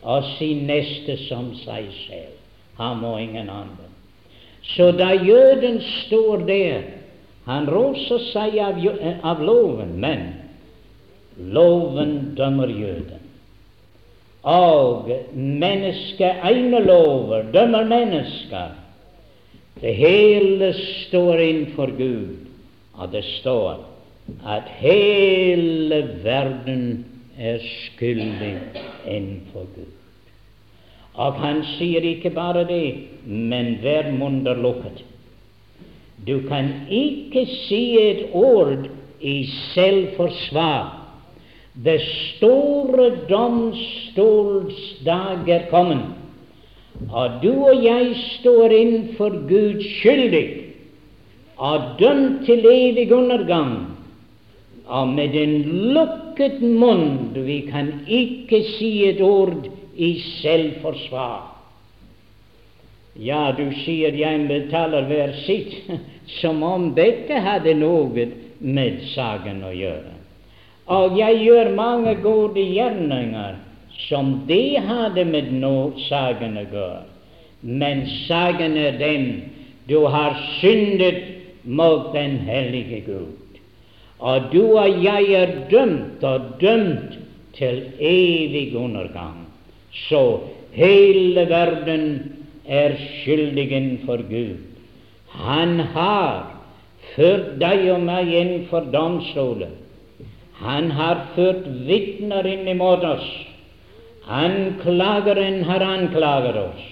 [0.01, 2.37] og sin neste som seg selv.
[2.79, 3.89] Han og ingen andre.
[4.63, 6.85] Så da jøden står der,
[7.45, 8.79] han roser seg av,
[9.23, 10.23] av loven, men
[11.37, 13.19] loven dømmer jøden.
[14.43, 18.75] Og mennesket egne lover dømmer mennesker.
[19.81, 22.45] Det hele står innenfor Gud,
[22.93, 23.81] og det står
[24.47, 27.05] at hele verden
[27.39, 28.53] er skyldig
[29.07, 29.91] innenfor Gud.
[31.13, 32.85] Og han sier ikke bare det,
[33.25, 35.03] men hver munn er lukket.
[36.27, 38.87] Du kan ikke si et ord
[39.21, 40.99] i selvforsvar.
[41.85, 45.99] Det store domstolsdag er kommet.
[47.09, 50.63] Og du og jeg står innenfor Gud skyldig
[51.57, 53.87] og dømt til evig undergang.
[54.85, 55.61] Og med en
[55.95, 61.52] lukket munn vi kan ikke si et ord i selvforsvar.
[63.13, 65.75] Ja, du sier jeg betaler hver sitt,
[66.39, 68.27] som om dette hadde noe
[68.59, 70.13] med saken å gjøre.
[70.93, 73.59] Og jeg gjør mange gode gjerninger
[74.09, 77.03] som de hadde med no saken å gjøre.
[77.63, 79.27] Men saken er den
[79.87, 81.21] du har syndet
[81.63, 83.59] mot den hellige Gud.
[84.19, 87.17] Og du og jeg er dømt og dømt
[87.55, 89.45] til evig undergang.
[90.09, 90.41] Så
[90.75, 92.05] hele verden
[92.65, 94.57] er skyldigen for Gud.
[95.33, 96.53] Han har
[97.15, 99.73] ført deg og meg inn for domstolen.
[100.63, 103.27] Han har ført vitner inn imot oss.
[104.23, 106.83] Anklageren har anklaget oss,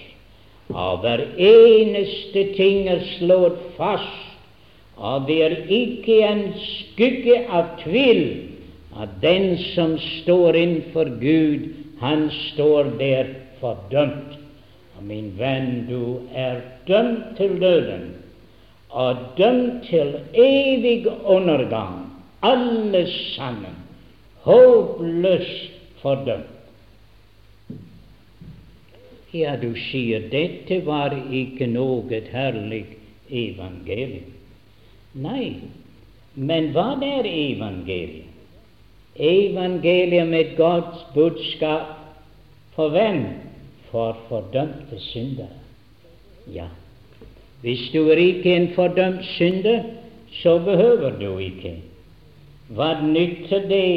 [0.68, 4.28] og hver eneste ting er slått fast,
[5.00, 8.20] og det er ikke en skygge av tvil
[9.00, 11.70] at den som står innenfor Gud,
[12.02, 13.32] han står der
[13.62, 14.41] fordømt.
[15.06, 18.14] Min venn, du er dømt til døden,
[18.90, 22.06] og dømt til evig undergang,
[22.42, 23.76] alle sammen,
[24.46, 25.70] håpløst
[26.02, 26.48] fordømt.
[29.32, 32.82] Ja, du sier dette var ikke noe herlig
[33.32, 34.28] evangelium.
[35.24, 35.54] Nei,
[36.34, 38.28] men hva er evangeliet?
[39.16, 41.96] Evangeliet med Guds budskap
[42.76, 43.24] for hvem?
[43.92, 45.60] For fordømte syndere.
[46.48, 46.66] Ja,
[47.60, 49.82] hvis du er ikke en fordømt synder,
[50.42, 51.76] så behøver du ikke.
[52.72, 53.88] Hva nytter det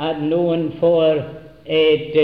[0.00, 1.20] at noen får
[1.66, 2.16] et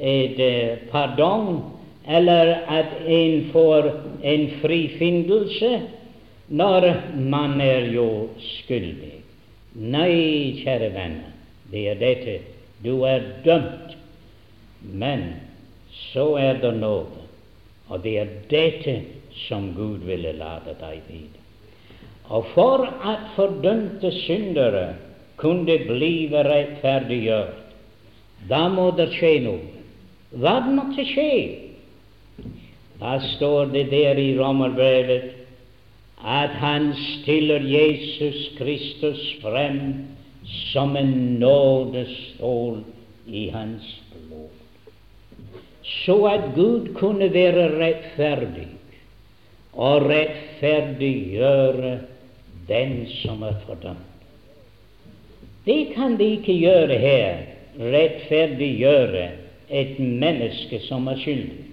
[0.00, 1.60] et eh, pardon,
[2.08, 3.90] eller at en får
[4.24, 5.80] en frifinnelse
[6.48, 9.18] når man er jo skyldig.
[9.74, 11.28] Nei, kjære venner,
[11.70, 12.38] det er dette.
[12.82, 13.94] Du er dømt,
[14.80, 15.28] men
[16.12, 17.26] så er det nåde.
[17.90, 18.92] og det er dette
[19.48, 21.40] som Gud ville lade deg vite.
[22.30, 24.94] Og for at fordømte syndere
[25.36, 27.56] kunne blive rettferdiggjort,
[28.48, 29.58] da må det skje noe.
[30.30, 31.32] Hva måtte skje?
[33.00, 35.32] Da står det der i Romerbrevet
[36.20, 40.06] at han stiller Jesus Kristus frem
[40.44, 42.82] som en nådestål
[43.26, 44.59] i hans blod,
[45.82, 48.68] så at Gud kunne være rettferdig
[49.72, 51.98] og rettferdiggjøre
[52.68, 54.06] den som er fordømt.
[55.64, 57.42] Det kan de ikke gjøre her,
[57.78, 59.28] rettferdiggjøre
[59.70, 61.66] et menneske som er skyldig.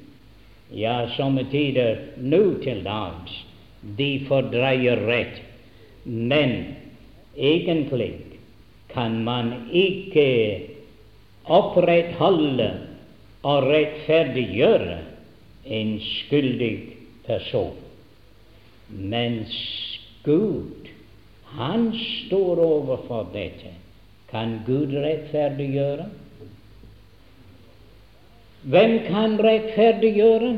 [0.76, 3.44] Ja, somme tider nå til dags
[3.98, 5.40] de fordreier rett,
[6.04, 6.76] men
[7.38, 8.14] egentlig
[8.92, 10.28] kan man ikke
[11.46, 12.72] opprettholde
[13.48, 14.98] og rettferdiggjøre
[15.78, 16.74] en skyldig
[17.28, 17.76] person.
[18.90, 19.56] Mens
[20.26, 20.90] Gud,
[21.56, 23.72] han står overfor dette.
[24.32, 26.10] Kan Gud rettferdiggjøre?
[28.68, 30.52] Hvem kan rettferdiggjøre?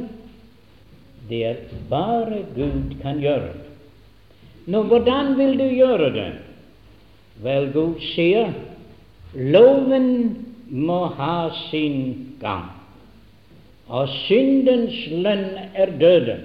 [1.30, 1.58] Det er
[1.90, 3.54] bare Gud kan gjøre.
[4.66, 6.30] Nå, hvordan vil du gjøre det?
[7.44, 8.50] Vel, Gud sier
[9.34, 10.10] loven
[10.70, 12.79] må ha sin gang,
[13.90, 16.44] og syndens lønn er døden.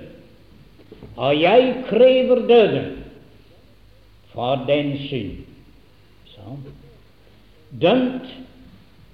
[1.17, 3.05] Og jeg krever døden
[4.33, 5.45] for den synd.
[6.27, 6.57] Så.
[7.81, 8.27] Dømt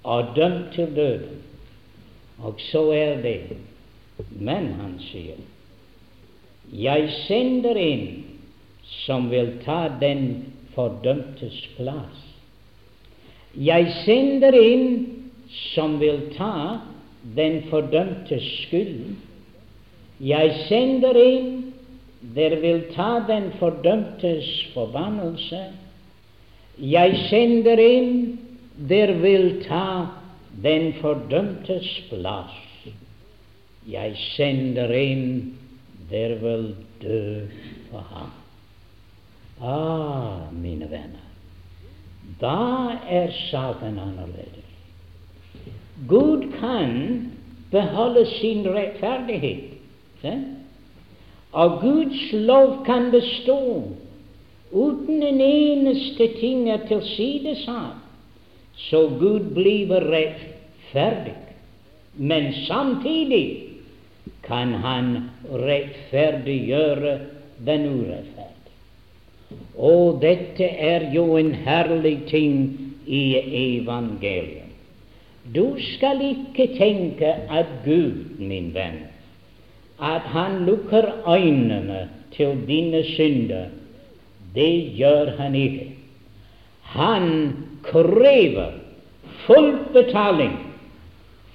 [0.03, 1.43] og dømt til døden.
[2.39, 3.57] Og så er det.
[4.31, 5.39] Men han sier,
[6.73, 8.03] jeg sender en
[9.05, 12.27] som vil ta den fordømtes plass.
[13.57, 14.85] Jeg sender en
[15.75, 16.79] som vil ta
[17.37, 19.17] den fordømtes skyld.
[20.21, 21.75] Jeg sender en
[22.35, 25.65] der vil ta den fordømtes forbannelse.
[26.79, 28.41] Jeg sender en
[28.89, 30.07] der vil ta
[30.63, 32.53] den fordømtes plass.
[33.89, 35.59] Jeg sender en
[36.11, 37.47] der vil dø
[37.91, 38.31] for ham.
[39.61, 41.27] Ah, mine venner,
[42.41, 44.60] da er saken annerledes.
[46.09, 47.31] Gud kan
[47.71, 49.65] beholde sin rettferdighet.
[50.23, 50.33] Se?
[51.53, 53.83] Og Guds lov kan bestå
[54.73, 57.99] uten en eneste ting er tilsidesatt.
[58.81, 61.37] Så Gud blir rettferdig.
[62.17, 63.71] Men samtidig
[64.43, 67.19] kan Han rettferdiggjøre
[67.67, 68.75] den urettferdige.
[69.77, 72.57] Og dette er jo en herlig ting
[73.07, 73.37] i
[73.77, 74.70] evangeliet.
[75.55, 79.03] Du skal ikke tenke at Gud, min venn,
[80.01, 83.67] at Han lukker øynene til dine synder.
[84.55, 85.87] Det gjør Han ikke.
[86.83, 88.73] Han krever
[89.47, 90.57] full betaling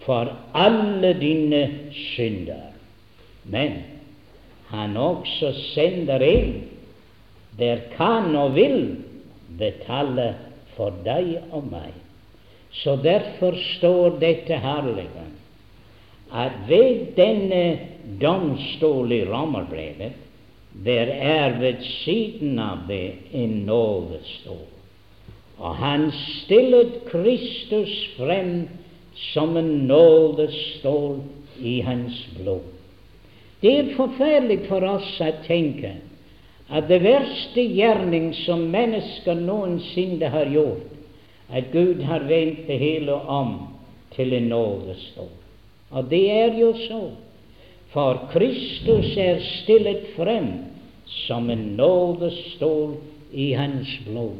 [0.05, 2.71] for alle dine synder.
[3.43, 3.71] Men
[4.67, 6.63] han også sender en
[7.59, 8.97] der kan og vil
[9.59, 10.33] betale
[10.75, 11.93] for deg og meg.
[12.83, 15.25] Så derfor står dette herlige
[16.35, 17.79] at ved denne
[18.21, 20.21] domstol i Romerbrevet
[20.85, 24.65] der er ved siden av det en nådestol.
[25.57, 28.67] Og han stillet Kristus frem
[29.31, 31.21] som en nådestol
[31.59, 32.65] i hans blod.
[33.61, 35.95] Det er forferdelig for oss å tenke
[36.67, 40.94] at det verste gjerning som mennesker noensinne har gjort,
[41.49, 43.67] at Gud har vendt det hele om
[44.15, 45.33] til en nådestol.
[45.91, 47.01] Og det er jo så,
[47.93, 50.47] for Kristus er stillet frem
[51.05, 52.95] som en nådestol
[53.31, 54.35] i hans blod.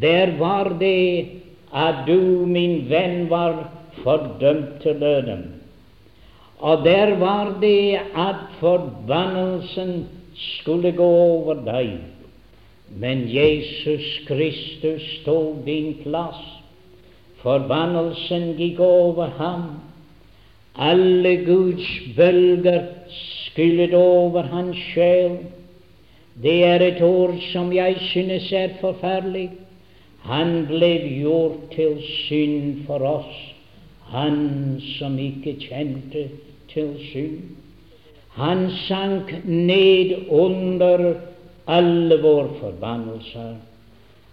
[0.00, 1.26] Der var det
[1.74, 3.70] at du, min venn, var
[4.02, 5.44] fordømt til døden.
[6.58, 11.98] Og der var det at forbannelsen skulle gå over deg.
[12.96, 16.40] Men Jesus Kristus tok din plass.
[17.42, 19.80] Forbannelsen gikk over ham.
[20.74, 21.86] Alle Guds
[22.16, 25.38] bølger skyllet over hans sjel.
[26.42, 29.50] Det er et ord som jeg synes er forferdelig.
[30.28, 33.36] Han ble gjort til synd for oss,
[34.12, 34.36] han
[34.98, 36.26] som ikke kjente
[36.72, 37.38] til synd.
[38.38, 41.14] Han sank ned under
[41.68, 43.56] alle våre forbannelser.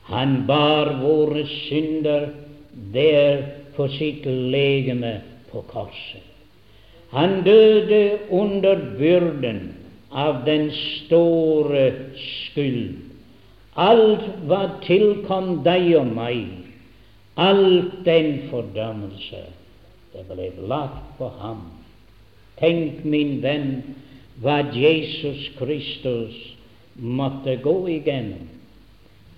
[0.08, 2.30] Han bar våre synder
[2.94, 3.42] der
[3.76, 5.18] på sitt legeme
[5.52, 6.24] på korset.
[7.12, 9.74] Han døde under byrden
[10.12, 12.96] av den store skyld.
[13.76, 16.46] Alt hva tilkom deg og meg,
[17.36, 19.44] alt den fordømmelse,
[20.16, 21.66] det ble lagt på ham.
[22.62, 23.82] Tenk, min venn,
[24.40, 26.55] hva Jesus Kristus
[26.96, 28.48] måtte gå igjennom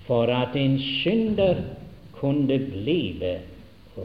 [0.07, 1.61] for at en synder
[2.19, 3.33] kunne blive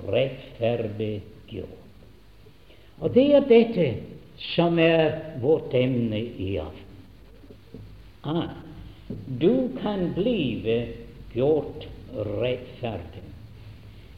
[0.09, 1.79] rettferdiggjort.
[3.03, 3.87] Og det er dette
[4.55, 7.85] som er vårt emne i aften.
[8.23, 8.49] Ah,
[9.41, 10.79] du kan blive
[11.35, 13.25] gjort rettferdig.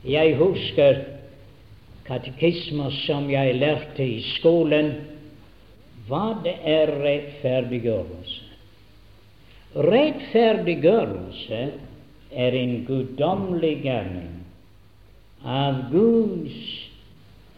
[0.04, 1.02] Jeg husker
[2.04, 4.92] katekismer som jeg lærte i skolen.
[6.08, 8.43] Hva det er rettferdiggjørelse?
[9.74, 11.60] Rettferdiggjørelse
[12.30, 14.36] er en guddommelig gjerning
[15.42, 16.60] av Guds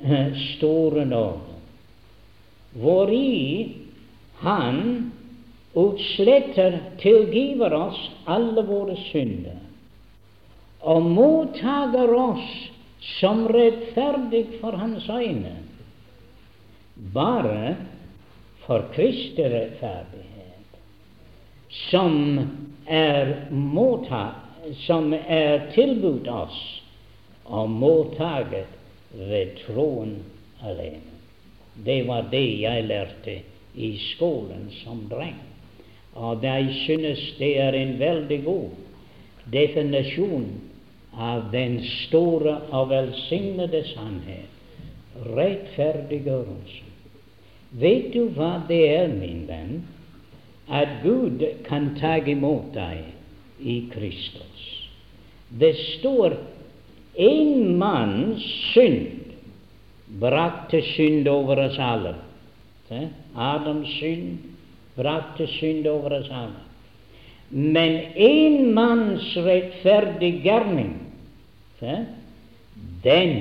[0.01, 1.57] eh, store nåde
[2.77, 3.77] hvori
[4.41, 4.81] Han
[5.77, 9.61] utsletter, tilgiver oss alle våre synder
[10.87, 12.49] og mottager oss
[13.19, 15.57] som rettferdig for Hans øyne,
[17.15, 17.77] bare
[18.67, 20.26] for Kristi rettferdighet,
[21.89, 22.41] som
[22.87, 24.25] er, motta,
[24.87, 26.57] som er tilbudt oss
[27.47, 28.73] og mottaget
[29.15, 30.17] ved troen
[30.63, 31.15] alene.
[31.85, 33.37] Det var det jeg lærte
[33.75, 35.39] i skolen som dreng.
[36.17, 38.69] Og jeg synes det er en veldig god
[39.53, 40.49] definisjon
[41.13, 44.53] av den store og velsignede sannhet.
[45.17, 46.83] rettferdiggjørelse.
[47.81, 49.79] Vet du hva det er, min venn?
[50.69, 53.05] At Gud kan ta imot deg
[53.63, 54.65] i Kristus.
[55.49, 56.37] Det står
[57.17, 58.43] en manns
[58.73, 59.27] synd
[60.07, 62.15] brakte synd over oss alle.
[63.35, 64.39] Adams synd
[64.97, 66.63] brakte synd over oss alle.
[67.51, 70.95] Men en manns rettferdig gjerning,
[73.05, 73.37] den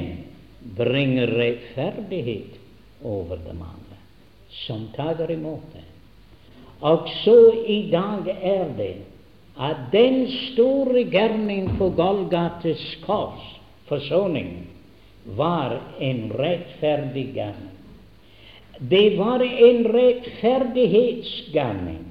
[0.78, 2.60] bringer rettferdighet
[3.02, 4.00] over dem alle
[4.66, 5.85] som tar imot det.
[6.82, 8.96] Og så i dag er det
[9.56, 14.68] at den store gjerning på Golgates kors, forsoning,
[15.26, 17.72] var en rettferdig gjerning.
[18.80, 22.06] Det var en rettferdighetsgjerning.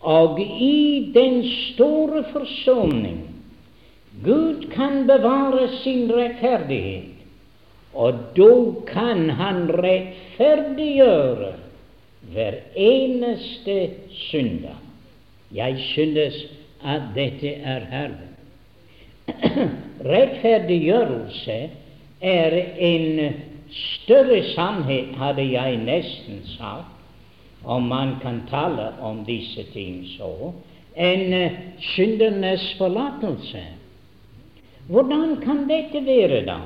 [0.00, 1.44] Og i den
[1.74, 3.28] store forsoning
[4.24, 7.04] Gud kan bevare sin rettferdighet,
[7.94, 11.52] og da kan Han rettferdiggjøre
[12.32, 14.78] hver eneste synder.
[15.54, 16.34] Jeg synes
[16.84, 18.28] at dette er herlig.
[20.12, 21.58] Rettferdiggjørelse
[22.20, 23.34] er en
[23.70, 26.94] større sannhet, hadde jeg nesten sagt,
[27.64, 30.52] om man kan tale om disse ting så,
[30.96, 31.34] enn
[31.94, 33.62] syndernes forlatelse.
[34.88, 36.60] Hvordan kan dette være, da?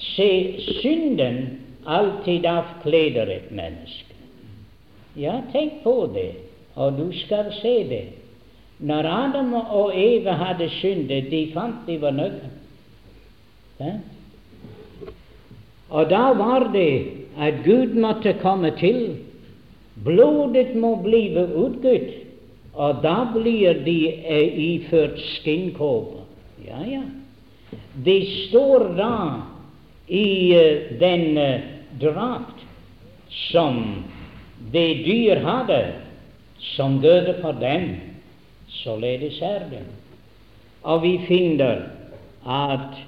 [0.00, 0.30] Se,
[0.80, 1.42] synden
[1.86, 4.09] alltid avkleder et menneske.
[5.20, 6.30] Ja, tenk på det,
[6.74, 8.04] og du skal se det.
[8.80, 12.48] Når Adam og Eva hadde syndet, de fant de var nøgne.
[15.90, 16.94] Og da var det
[17.38, 19.16] at Gud måtte komme til.
[20.04, 22.12] Blodet må blive utgitt,
[22.72, 26.24] og da blir de eh, iført skinnkåper.
[26.64, 27.02] Ja, ja.
[28.04, 28.16] De
[28.48, 29.12] står da
[30.08, 31.60] i uh, den uh,
[32.00, 32.64] drakt
[33.50, 33.82] som
[34.72, 35.80] det dyr hadde,
[36.76, 37.94] som døde for dem.
[38.68, 39.84] Således er det.
[40.82, 41.88] Og vi finner
[42.46, 43.00] at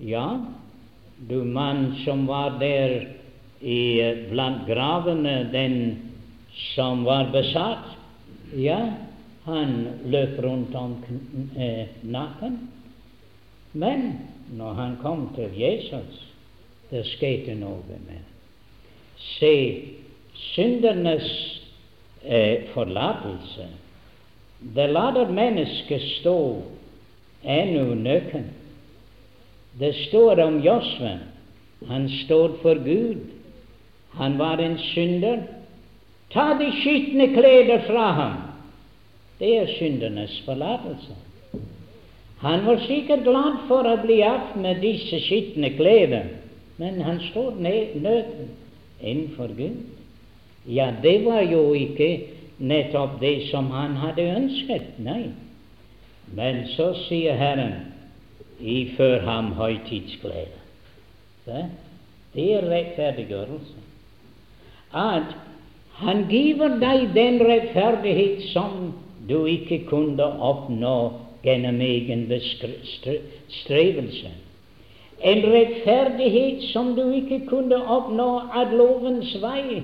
[0.00, 0.26] ja,
[1.28, 3.06] du mann som var der
[3.60, 5.76] i, blant gravene, den
[6.74, 7.94] som var besatt,
[8.56, 8.80] ja,
[9.44, 9.72] han
[10.10, 10.96] løp rundt om
[11.56, 12.58] eh, naken.
[13.72, 14.12] Men
[14.52, 16.20] når han kom til Jesus,
[16.90, 18.28] det skjedde noe med
[19.38, 19.54] Se,
[20.50, 21.28] syndernes
[22.24, 23.68] eh, forlatelse,
[24.74, 26.62] det lader mennesket stå
[27.44, 28.44] ennå nøkken.
[29.78, 31.18] Det står om Josven.
[31.88, 33.20] Han står for Gud.
[34.10, 35.42] Han var en synder.
[36.30, 38.36] Ta de skitne klær fra ham.
[39.40, 41.16] Det er syndernes forlatelse.
[42.42, 46.22] Han var sikkert glad for å bli av med disse skitne klærne,
[46.78, 48.48] men han står nøden
[48.98, 50.01] innenfor Gud.
[50.66, 52.10] Ja, det var jo ikke
[52.62, 55.32] nettopp det som han hadde ønsket, nei.
[56.32, 57.74] Men så sier Herren
[58.62, 60.60] ifør ham høytidsglede.
[62.32, 63.80] Det er rettferdiggjørelse.
[64.94, 65.34] At
[66.02, 68.92] han giver deg den rettferdighet som
[69.28, 70.96] du ikke kunne oppnå
[71.42, 72.24] gjennom egen
[73.50, 74.30] strevelse.
[75.22, 79.82] En rettferdighet som du ikke kunne oppnå av lovens vei.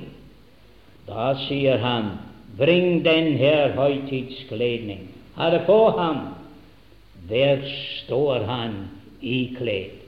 [1.09, 2.11] Da sier han,
[2.59, 5.09] bring den her høytidskledning.
[5.39, 6.27] Har det på ham
[7.29, 7.61] der
[8.05, 8.75] står han
[9.21, 10.01] ikledd.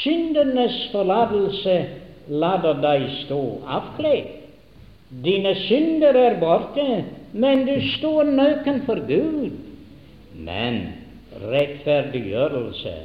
[0.00, 1.76] Syndenes forlatelse
[2.28, 3.40] lader deg stå
[3.76, 4.32] avkledd.
[5.22, 6.86] Dine synder er borte,
[7.32, 9.52] men du står nøken for Gud.
[10.34, 10.80] Men
[11.44, 12.96] rettferdiggjørelse,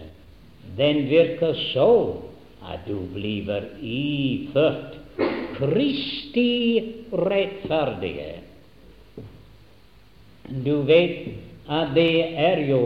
[0.78, 1.92] den virker så
[2.72, 4.98] at du blir iført
[5.62, 8.34] Kristi rettferdige.
[10.66, 11.30] Du vet
[11.72, 12.82] at det er jo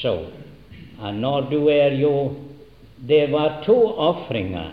[0.00, 0.18] så
[1.02, 2.16] at når du er jo
[2.96, 4.70] Det var to ofringer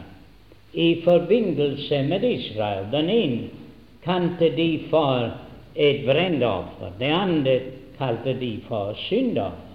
[0.74, 2.86] i forbindelse med Israel.
[2.92, 3.50] Den ene
[4.04, 5.28] kalte de for
[5.76, 7.60] et brennoffer, den andre
[7.98, 9.74] kalte de for syndoffer.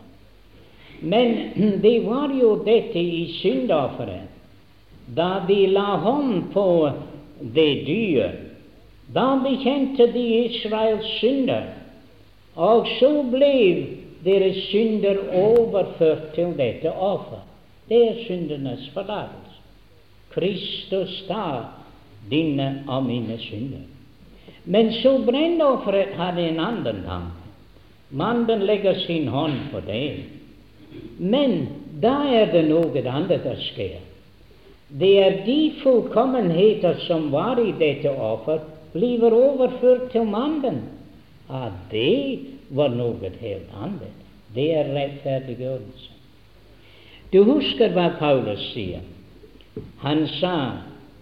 [1.01, 1.53] Men
[1.85, 4.27] det var jo dette i syndofferet.
[5.17, 6.91] Da de la hånd på
[7.41, 8.31] det dyr,
[9.15, 11.71] da bekjente de Israels synder,
[12.59, 13.55] og så ble
[14.25, 17.45] deres synder overført til dette offer.
[17.89, 19.63] Det er syndenes forlatelse.
[20.35, 21.71] Kristus tar
[22.31, 23.87] dine og mine synder.
[24.65, 27.47] Men så brennofferet hadde en annen tanke.
[28.11, 30.25] Mannen legger sin hånd på det.
[31.19, 31.69] Men
[32.03, 33.99] da er det noe annet som skjer.
[34.89, 38.63] Det er de fullkommenheter som var i dette offer,
[38.93, 40.81] blir overført til mannen.
[41.49, 42.41] At det
[42.73, 44.25] var noe helt annet.
[44.55, 46.15] Det er rettferdiggjørelse.
[47.33, 49.05] Du husker hva Paulus sier?
[50.01, 50.55] Han sa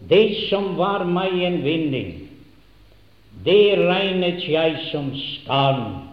[0.09, 2.13] det som var meg en vinning,
[3.45, 6.07] det regnet jeg som skam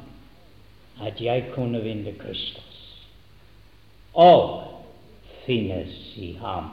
[1.02, 2.82] at jeg kunne vinne Kristus
[4.14, 4.62] og
[5.46, 6.70] finnes i ham.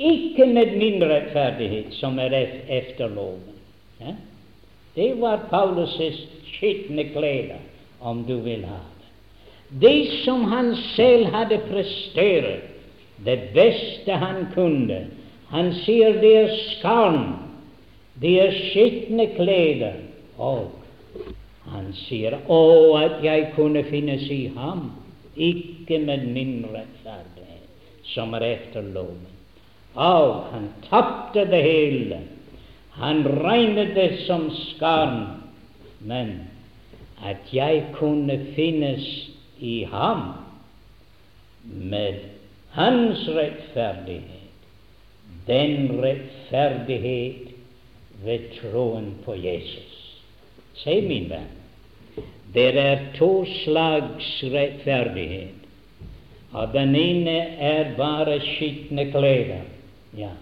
[0.00, 2.32] Ikke med min rettferdighet, som er
[2.68, 3.58] efter loven.
[4.00, 4.14] Ja?
[4.94, 7.58] Det var Paulus' skitne klær,
[8.00, 9.10] om du vil ha det.
[9.82, 12.64] Det som han selv hadde prestert,
[13.24, 15.04] det beste han kunne.
[15.52, 17.20] Han sier det er skam,
[18.22, 20.00] det er skitne klær.
[20.40, 20.70] Og
[21.70, 22.62] han sier, å,
[22.98, 24.88] at jeg kunne finnes i ham,
[25.36, 27.68] ikke med min rettferdighet,
[28.14, 29.29] som er efter loven.
[29.94, 32.20] Og han tapte det hele.
[33.00, 35.36] Han regnet det som skarn.
[36.00, 36.48] men
[37.24, 39.04] at jeg kunne finnes
[39.58, 40.22] i ham
[41.64, 42.14] med
[42.70, 44.48] hans rettferdighet,
[45.46, 47.52] den rettferdighet
[48.24, 49.96] ved troen på Jesus.
[50.80, 51.50] Se, min venn,
[52.54, 55.56] det er to slags rettferdighet.
[56.52, 59.60] Og den ene er bare skitne klær.
[60.18, 60.32] Ja.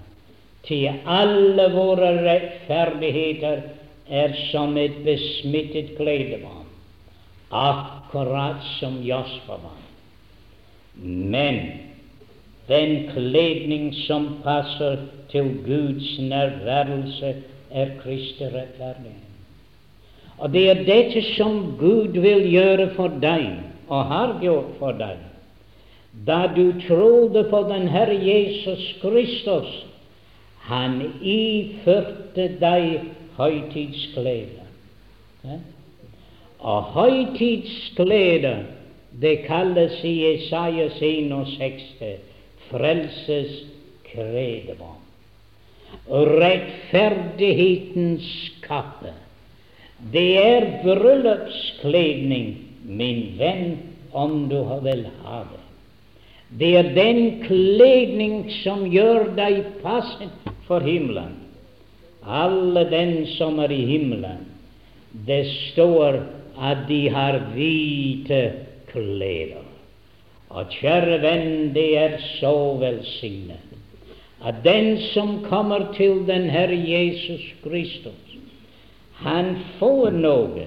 [0.69, 3.63] Til alle våre rettferdigheter
[4.09, 6.67] er som et besmittet kledebånd,
[7.51, 9.85] akkurat som jaspervann.
[11.03, 11.61] Men
[12.69, 17.35] den kledning som passer til Guds nærværelse,
[17.71, 19.25] er Kristi rettferdighet.
[20.39, 23.59] Og det er dette som Gud vil gjøre for deg,
[23.89, 25.19] og har gjort for deg,
[26.27, 29.85] da du trodde på den Herre Jesus Kristus.
[30.69, 33.01] Han iførte deg
[33.39, 34.49] høytidsklær.
[35.45, 35.57] Ja?
[36.59, 38.65] Og høytidsklær,
[39.23, 41.83] det kalles i Esaias 61
[42.69, 43.65] frelses
[44.11, 45.03] kredebånd.
[46.09, 49.13] Rettferdighetens kappe.
[50.13, 53.79] Det er bryllupskledning, min venn,
[54.13, 55.68] om du vil ha det.
[56.49, 61.35] Det er den kledning som gjør deg passet for himmelen.
[62.25, 64.47] Alle den som er i himmelen,
[65.29, 66.23] det står
[66.59, 68.43] at de har hvite
[68.91, 69.59] klær.
[70.49, 73.69] Og kjære venn, det er så velsignet
[74.45, 78.37] at den som kommer til den Herre Jesus Kristus,
[79.15, 80.67] han får noe.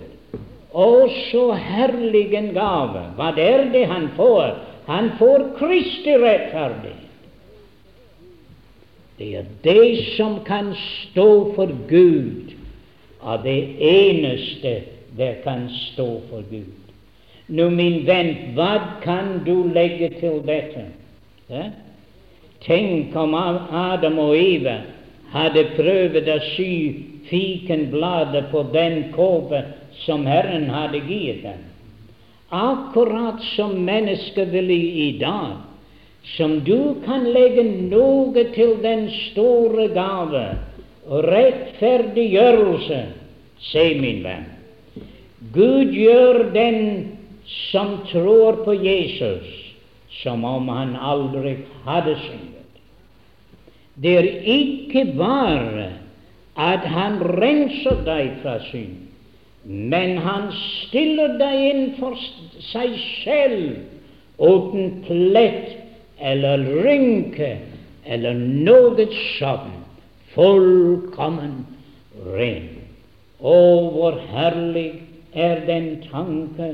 [0.72, 3.04] Og så herlig en gave.
[3.16, 4.54] Hva er det han får?
[4.86, 7.08] Han får Kristi rettferdighet.
[9.18, 12.56] Det er det som kan stå for Gud,
[13.20, 14.72] og det eneste
[15.18, 16.74] det kan stå for Gud.
[17.52, 20.88] Nå, min venn, hva kan du legge til dette?
[21.52, 21.68] Ja?
[22.66, 24.80] Tenk om Adam og Eva
[25.34, 26.72] hadde prøvd å sy
[27.30, 29.64] fikenblader på den kåpe
[30.06, 31.68] som Herren hadde gitt dem.
[32.52, 35.56] Akkurat som mennesker vil i dag,
[36.36, 40.44] som du kan legge noe til den store gave,
[41.08, 43.02] rettferdiggjørelse.
[43.62, 44.48] Se, min venn,
[45.54, 46.82] Gud gjør den
[47.72, 49.48] som tror på Jesus,
[50.22, 52.82] som om han aldri hadde syndet.
[54.02, 55.92] Det er ikke bare
[56.58, 59.11] at han renser deg fra synd,
[59.64, 62.18] men han stiller deg inn for
[62.72, 65.78] seg selv uten plett
[66.18, 67.52] eller rynke
[68.06, 69.06] eller noe
[69.38, 69.78] sånt,
[70.34, 71.60] fullkommen
[72.34, 72.70] ren.
[73.42, 73.58] Å,
[73.94, 75.02] hvor herlig
[75.34, 76.74] er den tanke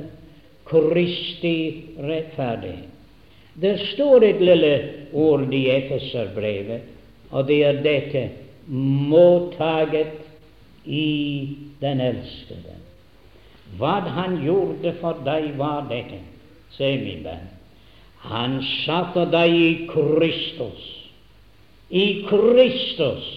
[0.67, 2.93] Kristi rettferdighet.
[3.57, 4.73] Det står et lille
[5.17, 6.83] ord i Efeserbrevet,
[7.31, 8.23] og det er dette
[8.67, 10.19] mottaget
[10.85, 11.07] i
[11.81, 12.66] den elskede.
[13.75, 16.21] Hva han gjorde for deg, var dette.
[16.77, 17.49] Se, min venn.
[18.27, 20.87] Han satte deg i Kristus.
[21.89, 23.27] I Kristus.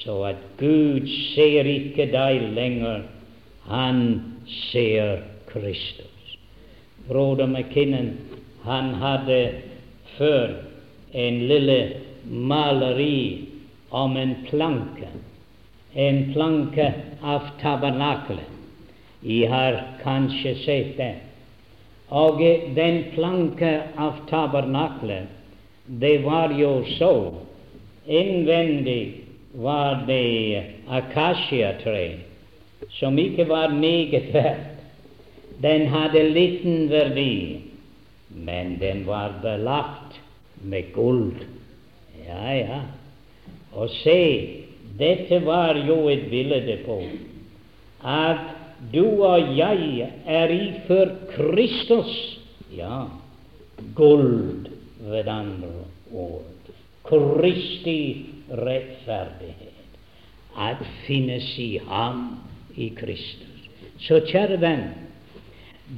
[0.00, 3.04] Så at Gud ser ikke deg lenger.
[3.70, 4.00] Han
[4.70, 6.36] ser Kristus.
[7.08, 8.14] Broder McKinnon
[8.64, 9.38] han hadde
[10.18, 10.52] før
[11.12, 11.78] en lille
[12.24, 13.48] maleri
[13.90, 15.08] om en planke,
[15.94, 16.92] en planke
[17.22, 18.59] av tabernaklet.
[19.22, 21.14] Jeg har kanskje sett det.
[22.10, 22.40] Og
[22.74, 25.28] den planke av tabernaklet,
[25.86, 27.14] det var jo så.
[28.06, 32.18] Innvendig var det akasjatre,
[32.98, 34.66] som ikke var meget verdt.
[35.60, 37.60] Den hadde liten verdi,
[38.32, 40.16] men den var belagt
[40.64, 41.34] med gull.
[42.24, 42.80] Ja, ja.
[43.76, 44.16] Og se,
[44.98, 47.02] dette var jo et bilde på
[48.00, 48.59] at
[48.92, 52.12] du og jeg er iført Kristus.
[52.76, 53.04] Ja,
[53.94, 54.70] guld
[55.00, 56.46] ved andre ord.
[57.04, 59.66] Kristi rettferdighet.
[60.58, 62.38] At finnes i ham,
[62.76, 63.68] i Kristus.
[64.00, 64.86] Så kjære venn,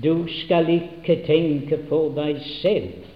[0.03, 3.07] du skal ikke tenke på deg selv,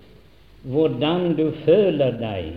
[0.67, 2.53] hvordan du føler deg,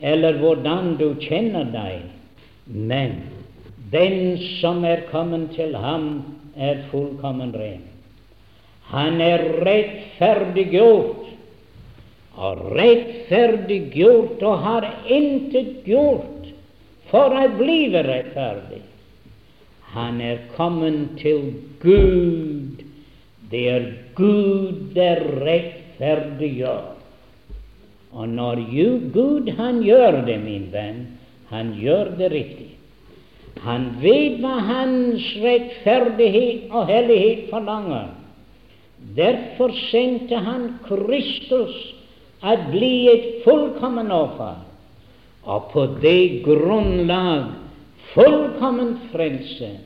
[0.00, 2.02] eller hvordan du kjenner deg,
[2.66, 3.20] men
[3.92, 6.22] den som er kommet til ham,
[6.56, 7.84] er fullkommen ren.
[8.92, 11.28] Han er rettferdiggjort,
[12.32, 16.48] og rettferdiggjort og har intet gjort
[17.10, 18.80] for å bli rettferdig.
[19.92, 22.80] Han er kommet til Gud.
[23.52, 26.88] Det er Gud der rettferdiggjør.
[28.12, 31.04] Og når you, Gud han gjør det, min venn,
[31.52, 32.61] han gjør det riktig.
[33.60, 38.08] Han vet hva hans rettferdighet og hellighet forlanger.
[39.16, 41.74] Derfor sendte han Kristus
[42.42, 44.62] at bli et fullkommen offer,
[45.42, 47.52] og på det grunnlag
[48.14, 49.76] fullkommen frelse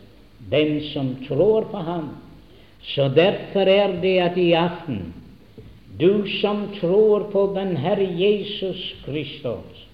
[0.51, 2.09] den som tror på ham.
[2.95, 5.15] Så derfor er det at i aften,
[6.01, 9.87] du som tror på den Herre Jesus Kristus,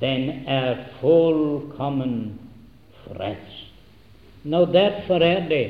[0.00, 2.51] den er fullkommen frelst.
[4.44, 5.66] Nå, derfor er det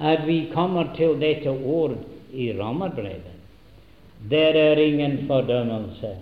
[0.00, 1.96] at vi kommer til dette ord
[2.32, 3.32] i Romerbrevet.
[4.30, 6.16] Der er ingen fordømmelse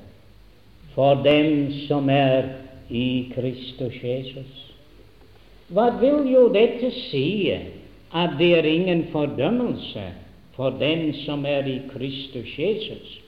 [0.95, 2.43] for dem som er
[2.91, 4.71] i Kristus Jesus.
[5.71, 7.51] Hva vil jo dette si,
[8.15, 10.09] at det er ingen fordømmelse
[10.57, 13.21] for den som er i Kristus Jesus?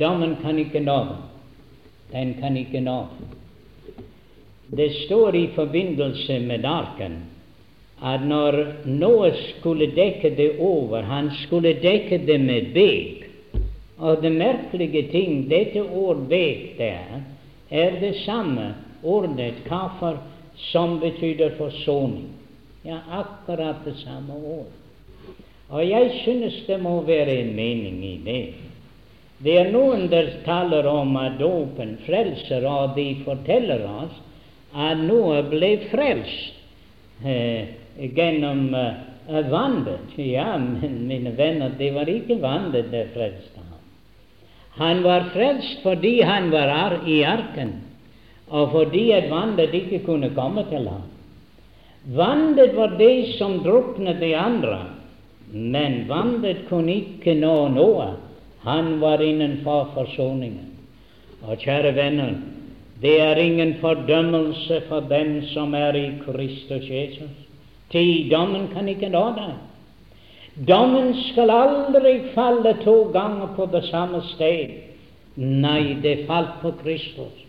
[0.00, 1.00] Dommen kan ikke nå.
[2.12, 3.06] Den kan ikke nå.
[4.68, 7.20] Det står i forbindelse med arken
[8.02, 13.22] at når Noah skulle dekke det over, han skulle dekke det med beg.
[13.98, 17.22] Og det merkelige ting, dette ord beg der,
[17.70, 20.18] er det samme ordet kaffer
[20.70, 22.28] som betyr forsoning.
[22.84, 24.68] Ja, akkurat det samme ord.
[25.70, 28.44] Og jeg synes det må være en mening i det.
[29.42, 34.22] Det er noen der taler om at dåpen frelser, og de forteller oss
[34.76, 40.12] at noe ble frelst eh, gjennom eh, vannet.
[40.20, 43.82] Ja, men mine venner, det var ikke vannet det frelste ham.
[44.76, 47.78] Han var frelst fordi han var ar i arken,
[48.52, 51.06] og fordi at vannet ikke kunne komme til ham.
[52.16, 54.84] Vannet var det som druknet de andre,
[55.50, 58.12] men vannet kunne ikke nå noe.
[58.66, 60.74] Han var innenfor forsoningen.
[61.46, 62.34] Og kjære venner,
[63.02, 67.30] det er ingen fordømmelse for dem som er i Kristus Jesus.
[67.90, 69.56] Til dommen kan ikke nå deg.
[70.68, 74.72] Dommen skal aldri falle to ganger på det samme sted.
[75.36, 77.44] Nei, det falt på Kristus.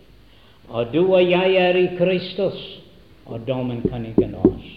[0.68, 2.58] Og du og jeg er i Kristus,
[3.26, 4.68] og dommen kan ikke nå oss.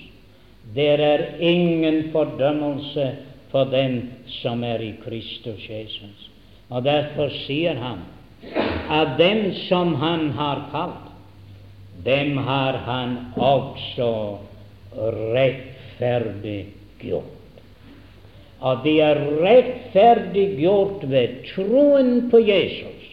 [0.75, 3.09] Det er ingen fordømmelse
[3.51, 4.01] for dem
[4.39, 6.29] som er i Kristus Jesus.
[6.69, 8.05] Og derfor sier han
[8.89, 11.11] av dem som han har kalt,
[12.03, 14.37] dem har han også
[15.35, 17.37] rettferdiggjort.
[18.61, 23.07] Og de er rettferdiggjort ved troen på Jesus.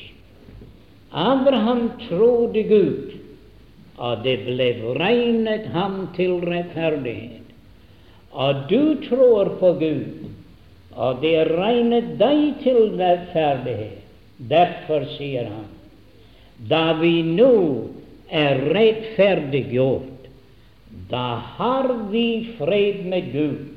[1.09, 3.15] Abraham trodde Gud,
[3.97, 4.69] og det ble
[4.99, 7.47] regnet ham til rettferdighet.
[8.33, 10.29] Og du tror på Gud,
[10.93, 13.98] og det regnet deg til rettferdighet.
[14.39, 15.67] Derfor sier han
[16.69, 17.55] da vi nå
[18.31, 20.27] er rettferdiggjort,
[21.11, 21.27] da
[21.59, 23.69] har vi fred med Gud,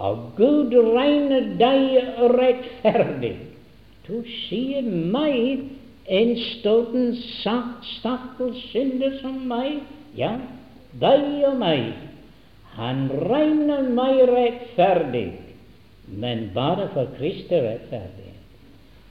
[0.00, 3.34] og Gud regner deg rettferdig.
[4.06, 5.66] Du sier meg,
[6.08, 9.82] en ståten stakkars synder som meg,
[10.16, 10.32] ja,
[11.04, 11.92] deg og meg.
[12.80, 15.28] Han regner meg rettferdig,
[16.08, 18.29] men bare for Kristi rettferdig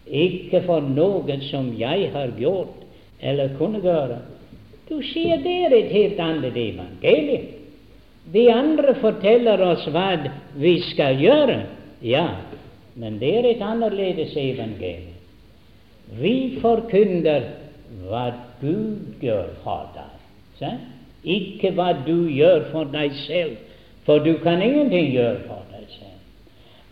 [0.10, 2.76] ikke for noe som jeg har gjort
[3.22, 4.20] eller kunne gjøre.
[4.90, 7.48] Du det er et helt annet evangelium.
[8.34, 10.18] De andre forteller oss hva
[10.56, 11.60] vi skal gjøre.
[12.02, 12.28] Ja,
[12.96, 15.16] men det er et annerledes evangelium.
[16.20, 17.46] Vi forkynner
[18.08, 18.32] hva
[18.62, 20.16] Gud gjør for deg,
[20.60, 20.74] så?
[21.24, 23.58] ikke hva du gjør for deg selv,
[24.06, 26.18] for du kan ingenting gjøre for deg selv.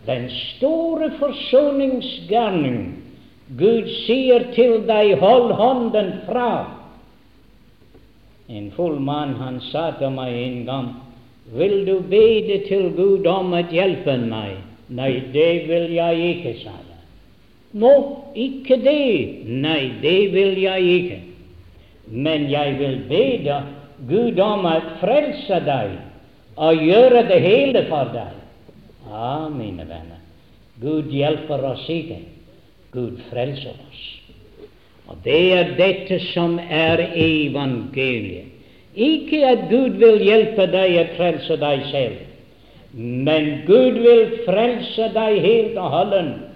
[0.06, 3.07] Den store forsoningsgjerning
[3.56, 6.50] Gud sier til deg, hold hånden fra.
[8.48, 10.88] En full mann, han sa til meg en gang,
[11.56, 14.58] vil du bede til Gud om å hjelpe meg?
[14.88, 17.00] Nei, det vil jeg ikke, sa jeg.
[17.80, 17.92] Nå,
[18.36, 19.44] ikke det.
[19.48, 21.18] Nei, det vil jeg ikke.
[22.08, 23.58] Men jeg vil bede
[24.08, 25.98] Gud om å frelse deg
[26.58, 28.32] og gjøre det hele for deg.
[29.08, 30.20] Ja, mine venner,
[30.80, 32.20] Gud hjelper oss ikke.
[32.92, 34.04] Gud frelser oss.
[35.08, 38.54] Og det er dette som er evangeliet.
[38.94, 42.18] Ikke at Gud vil hjelpe deg å frelse deg selv,
[42.98, 46.48] men Gud vil frelse deg helt og holdent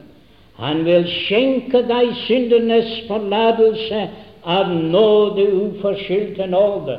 [0.62, 4.04] han vil skjenke deg syndenes forlatelse
[4.44, 6.98] av nåde, uforskyldte nåde.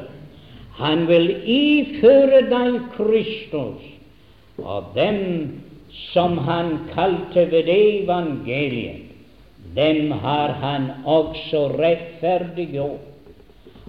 [0.79, 3.85] Han vil iføre deg Kristus,
[4.57, 5.19] og dem
[6.11, 9.02] som han kalte ved evangeliet,
[9.75, 13.09] dem har han også rettferdiggjort.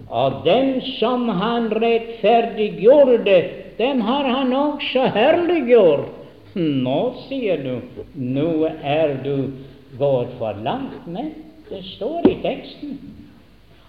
[0.09, 3.37] Og dem som han rettferdiggjorde,
[3.79, 6.11] dem har han også herliggjort.
[6.55, 9.51] Nå, sier du, nå er du
[9.99, 11.07] gått for langt.
[11.07, 11.33] Men
[11.69, 12.99] det står i teksten.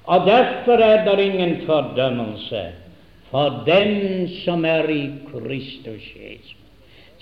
[0.06, 2.64] Og derfor er det ingen fordømmelse
[3.32, 6.58] for dem som er i Kristus Jesus.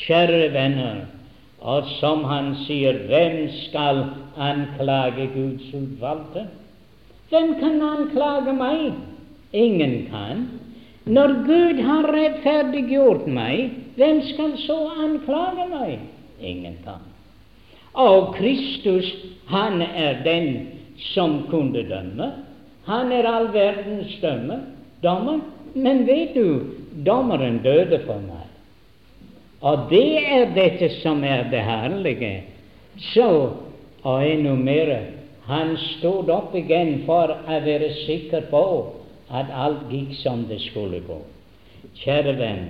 [0.03, 1.05] Kjære venner,
[1.63, 4.03] og som han sier, hvem skal
[4.35, 6.47] anklage Guds utvalgte?
[7.31, 8.99] Hvem kan anklage meg?
[9.55, 10.43] Ingen kan.
[11.05, 15.97] Når Gud har rettferdiggjort meg, hvem skal så anklage meg?
[16.43, 17.01] Ingen kan.
[17.93, 19.07] Og Kristus,
[19.47, 20.67] han er den
[21.13, 22.31] som kunne dømme.
[22.87, 24.59] Han er all verdens dømme,
[25.03, 25.39] dommer.
[25.75, 26.73] Men vet du,
[27.05, 28.52] dommeren døde for meg.
[29.63, 32.33] Og det er dette som er det herlige.
[33.13, 33.27] Så,
[34.03, 34.91] og enda mer,
[35.47, 38.63] han stod opp igjen for å være sikker på
[39.33, 41.19] at alt gikk som det skulle gå.
[42.03, 42.65] Kjære venn,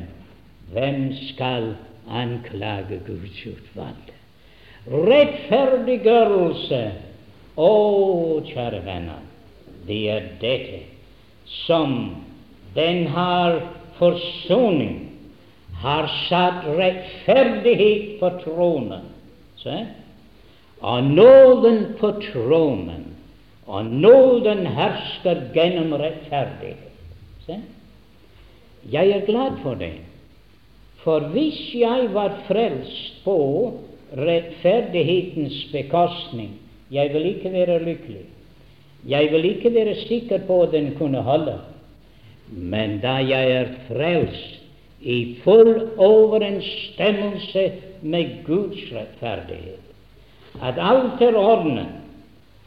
[0.74, 1.74] hvem skal
[2.10, 4.18] anklage Guds utvalgte?
[4.90, 6.82] Rettferdiggjørelse,
[7.56, 7.74] å,
[8.50, 9.22] kjære venner,
[9.88, 10.82] det er dette
[11.66, 12.16] som
[12.76, 13.60] den har
[14.00, 15.13] forsoning,
[15.84, 19.10] har satt rettferdighet på tronen.
[19.60, 19.82] Se?
[20.80, 23.06] Og nåden på tronen,
[23.68, 26.90] og nåden hersker gjennom rettferdighet.
[27.46, 27.60] Se?
[28.92, 29.96] Jeg er glad for det.
[31.04, 33.38] For hvis jeg var frelst på
[34.16, 36.56] rettferdighetens bekostning,
[36.92, 38.26] jeg vil ikke være lykkelig.
[39.08, 41.60] Jeg vil ikke være sikker på at den kunne holde.
[42.48, 44.63] Men da jeg er frelst
[45.04, 49.80] i full overensstemmelse med Guds rettferdighet,
[50.64, 51.88] at alt er ordnet,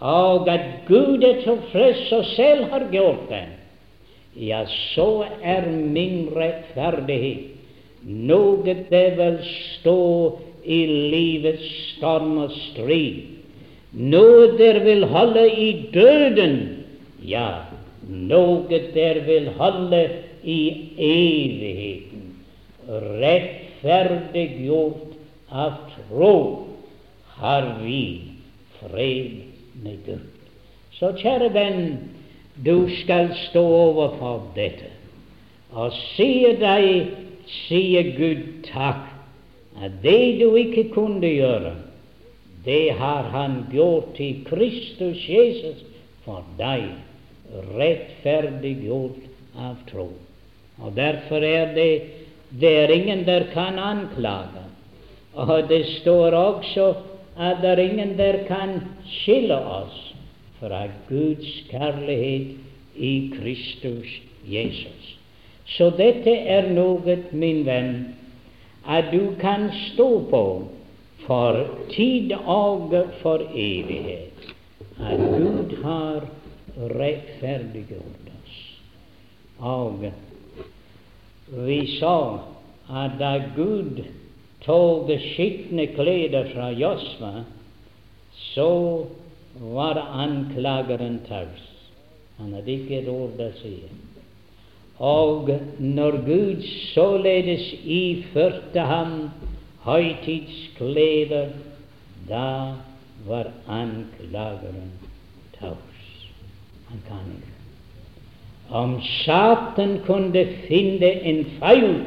[0.01, 3.45] og at Gud er tilfreds og selv har gjort det,
[4.37, 7.57] ja, så er min rettferdighet
[8.07, 10.01] noe det vil stå
[10.64, 11.66] i livets
[11.97, 13.22] storm og strid,
[13.97, 16.57] noe der vil holde i døden,
[17.26, 17.66] ja,
[18.07, 20.03] noe der vil holde
[20.47, 20.61] i
[20.97, 22.15] evigheten,
[22.89, 25.12] rettferdiggjort
[25.51, 26.66] av tro,
[27.37, 28.22] har vi
[28.80, 29.30] fred
[29.82, 30.20] med Gud.
[30.97, 31.99] Så kjære venn,
[32.57, 34.97] du skal stå overfor dette
[35.76, 37.12] og sier deg
[37.66, 39.05] sier Gud takk
[39.76, 41.74] at det du ikke kunne gjøre,
[42.64, 45.84] det har Han gjort i Kristus Jesus
[46.24, 46.89] for deg,
[47.76, 49.20] rettferdiggjort
[49.55, 50.09] av tro.
[50.82, 51.93] Og Derfor er det
[52.51, 54.64] det er ingen der kan anklage.
[55.34, 56.94] Og det står også
[57.36, 60.14] at det er ingen der kan skille oss
[60.61, 62.57] fra Guds kjærlighet
[62.97, 65.18] i Kristus Jesus.
[65.66, 68.14] Så dette er noe, min venn,
[68.86, 70.44] at du kan stå på
[71.26, 71.59] for
[71.90, 74.55] tid og for evighet.
[75.03, 76.28] At Gud har
[76.76, 78.57] rettferdiggjort oss.
[79.59, 80.07] Og
[81.49, 82.42] vi sa
[82.88, 84.03] at da Gud
[84.64, 87.44] tok skitne klær fra Josva,
[88.55, 88.70] så
[89.61, 91.62] var anklageren taus.
[92.38, 93.76] Han hadde ikke et ord å si.
[94.99, 99.16] Og når Gud således iførte ham
[99.86, 101.53] høytidskleder,
[102.28, 102.49] da
[103.26, 104.97] var anklageren
[105.61, 106.01] taus.
[106.88, 107.55] Han kan ikke.
[108.70, 112.04] Om Satan kunne finne en feil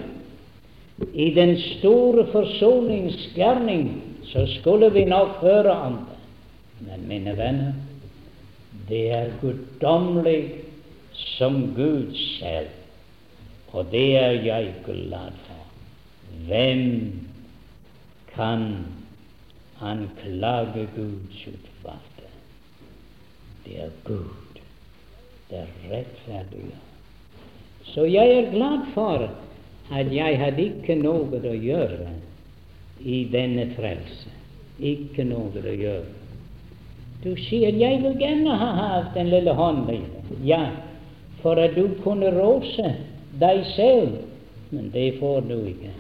[1.14, 6.18] i den store forsoningsgjerning, så skulle vi nok høre om det.
[6.80, 7.74] Men mine venner,
[8.90, 10.52] det er guddommelig
[11.14, 12.68] som Gud selv,
[13.72, 15.64] og det er jeg glad for.
[16.48, 17.12] Hvem
[18.36, 18.76] kan
[19.82, 22.30] anklage Guds utvalgte?
[23.66, 24.49] Det er Gud
[25.50, 26.78] det rettferdige.
[27.94, 29.30] Så jeg er glad for
[29.92, 32.12] at jeg hadde ikke noe å gjøre
[33.02, 34.34] i denne frelse.
[34.80, 36.16] Ikke noe å gjøre.
[37.24, 40.40] Du sier 'jeg vil gjerne ha hatt en lille håndlite'.
[40.44, 40.72] Ja,
[41.42, 42.96] for at du kunne rose
[43.40, 44.18] deg selv.
[44.72, 45.92] Men det får du ikke.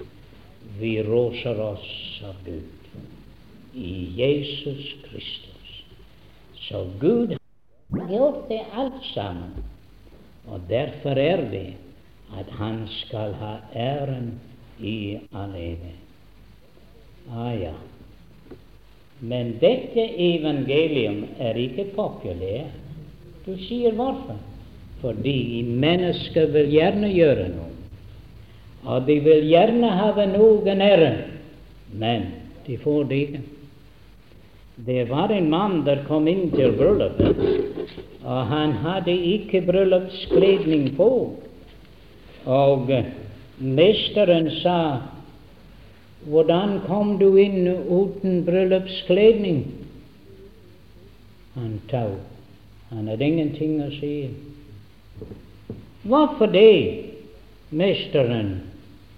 [0.79, 2.63] Vi roser oss av Gud
[3.75, 5.83] i Jesus Kristus.
[6.69, 7.38] Så Gud
[8.11, 9.53] gjort det alt sammen.
[10.49, 11.73] Og derfor er det
[12.37, 14.33] at han skal ha æren
[14.79, 16.05] i evighet.
[17.29, 17.73] Ah, ja.
[19.19, 22.77] Men dette evangelium er ikke populært.
[23.45, 24.37] Du sier hvorfor?
[25.01, 27.67] Fordi mennesker vil gjerne gjøre noe.
[28.87, 31.11] Og de vil gjerne ha noen ære,
[31.91, 32.29] men
[32.67, 33.41] de får det ikke.
[34.87, 37.41] Det var en mann der kom inn til bryllupet,
[38.29, 41.09] og han hadde ikke bryllupskledning på.
[42.45, 42.91] Og
[43.57, 45.01] mesteren sa,
[46.27, 49.65] 'Hvordan kom du inn uten bryllupskledning?'
[51.55, 52.09] Han tau.
[52.89, 54.29] Han hadde ingenting å si.
[56.03, 57.05] Hvorfor det?
[57.69, 58.61] Mesteren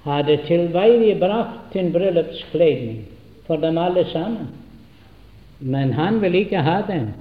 [0.03, 3.05] hadde tilveiebrakt en bryllupskledning
[3.47, 4.47] for dem alle sammen.
[5.59, 7.14] Men han ville ikke ha den.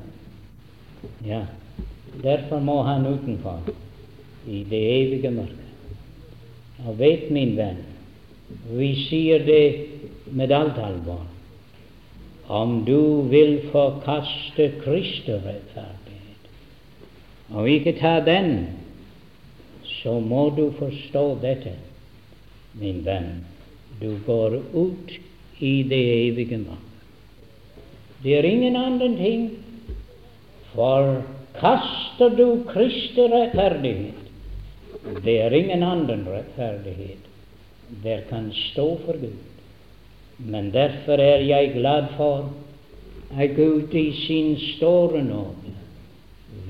[1.26, 1.44] Ja,
[2.22, 3.60] derfor må han utenfor,
[4.46, 5.56] i det evige mørket.
[6.86, 7.82] Og vet, min venn,
[8.72, 9.64] vi sier det
[10.32, 11.26] med alt alvor.
[12.50, 16.48] Om du vil forkaste Kristi rettferdighet
[17.50, 18.66] og ikke ta den,
[20.02, 21.74] så må du forstå dette,
[22.78, 23.44] min venn.
[24.00, 25.10] Du går ut
[25.60, 26.86] i det evige mørket.
[28.22, 29.50] Det er ingen annen ting.
[30.70, 31.22] For
[31.60, 34.26] kaster du Kristi rettferdighet,
[35.24, 37.28] det er ingen annen rettferdighet
[38.04, 39.38] der kan stå for Gud.
[40.38, 42.52] Men derfor er jeg glad for
[43.36, 45.74] at Gud i sin store nåde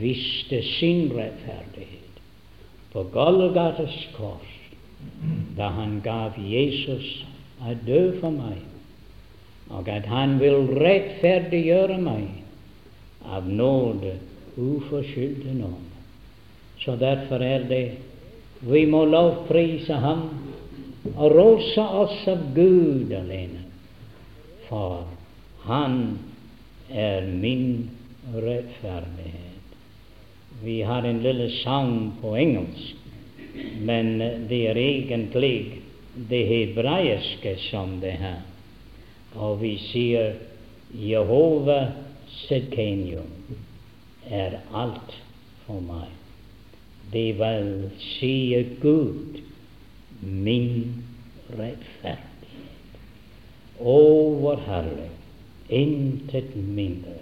[0.01, 2.23] viste sin rettferdighet
[2.93, 4.57] på Golgates kors
[5.57, 7.07] da han gav Jesus
[7.61, 8.65] å dø for meg
[9.71, 12.27] og at Han vil rettferdiggjøre meg
[13.25, 14.17] av nåde,
[14.61, 15.91] uforskyldte nåde.
[16.81, 17.85] Så derfor er det
[18.61, 20.27] vi må lovprise Ham
[21.17, 23.65] og rose oss av Gud alene,
[24.69, 25.07] for
[25.65, 26.19] Han
[26.89, 27.91] er min
[28.35, 29.75] rettferdighet.
[30.63, 32.97] Vi har en lille sang på engelsk,
[33.81, 35.81] men det er egentlig
[36.31, 38.41] det hebraiske som det her.
[39.37, 40.35] Og vi sier
[40.97, 41.83] Jehova
[42.47, 43.40] Sedkenium
[44.29, 45.15] er alt
[45.67, 46.11] for meg.
[47.13, 48.35] Det vil si
[48.83, 49.41] Gud,
[50.21, 51.05] min
[51.51, 52.27] rettferdighet.
[53.81, 53.97] Å,
[54.43, 55.09] hvor herlig!
[55.71, 57.17] Intet mindre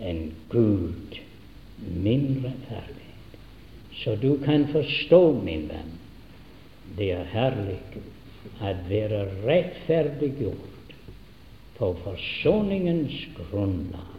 [0.00, 1.18] enn Gud,
[1.82, 3.38] min rettferdighet.
[4.00, 5.96] Så du kan forstå, min venn,
[6.96, 7.80] det er herlig
[8.64, 10.94] at være rettferdiggjort
[11.76, 14.09] på forsoningens grunnlag.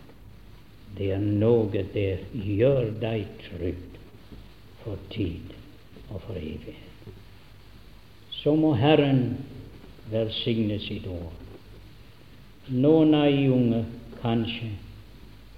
[0.97, 3.97] Det er noe der gjør deg trygg
[4.83, 5.53] for tid
[6.09, 6.87] og for evighet.
[8.41, 9.37] Så må Herren
[10.11, 11.37] velsigne sitt ord.
[12.71, 13.83] Noen av de unge
[14.21, 14.71] kanskje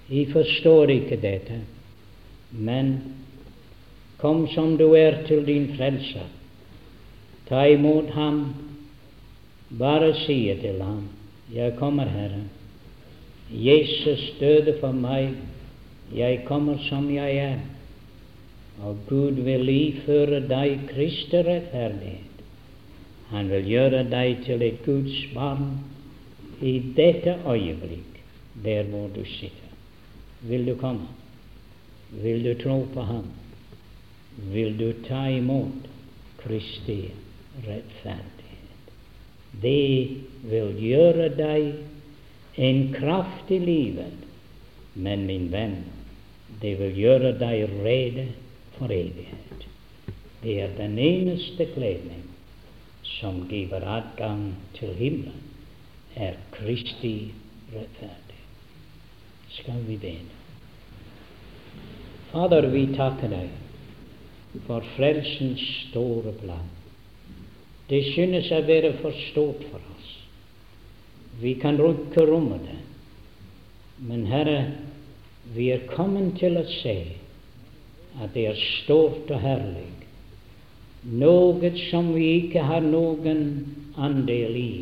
[0.08, 1.58] de forstår ikke dette,
[2.52, 2.98] men
[4.20, 6.28] kom som du er til din frelser.
[7.48, 8.44] Ta imot ham,
[9.78, 11.06] bare si til ham
[11.52, 12.44] jeg kommer, Herre.
[13.54, 15.36] Jesus døde for meg.
[16.14, 17.58] Jeg kommer som jeg er.
[18.82, 22.42] Og Gud vil iføre deg Kristi rettferdighet.
[23.30, 25.78] Han vil gjøre deg til et Guds barn
[26.62, 28.20] i dette øyeblikk,
[28.64, 29.72] der hvor du sitter.
[30.42, 31.08] Vil du komme?
[32.10, 33.30] Vil du tro på Ham?
[34.52, 35.88] Vil du ta imot
[36.42, 37.00] Kristi
[37.64, 38.92] rettferdighet?
[39.62, 40.08] Det
[40.50, 41.93] vil gjøre deg
[42.56, 44.24] en kraft i livet.
[44.92, 45.82] Men min venn,
[46.60, 48.28] Det vil gjøre deg rede
[48.76, 49.64] for evighet.
[50.42, 52.22] Det er den eneste kledning
[53.02, 55.42] som giver adgang til himmelen,
[56.16, 57.32] er Kristi
[57.74, 58.40] rettferdig.
[59.50, 60.14] Skal vi be?
[62.30, 66.70] Fader, vi takker deg for frelsens store plan.
[67.90, 69.93] Det synes å være for stort for oss.
[71.40, 72.80] Vi kan ikke romme det.
[73.98, 74.72] Men Herre,
[75.54, 76.96] vi er kommet til å se
[78.22, 79.90] at det er stort og herlig,
[81.04, 83.40] noe som vi ikke har noen
[84.00, 84.74] andel i,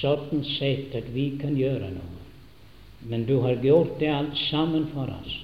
[0.00, 2.18] sånn sett at vi kan gjøre noe.
[3.08, 5.36] Men du har gjort det alt sammen for oss.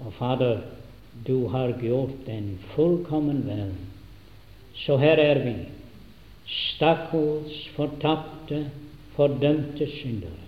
[0.00, 0.62] Og Fader,
[1.26, 3.74] du har gjort den fullkommen vel.
[4.86, 5.56] Så her er vi,
[6.48, 8.64] stakkars fortapte,
[9.20, 10.46] fordømte syndere.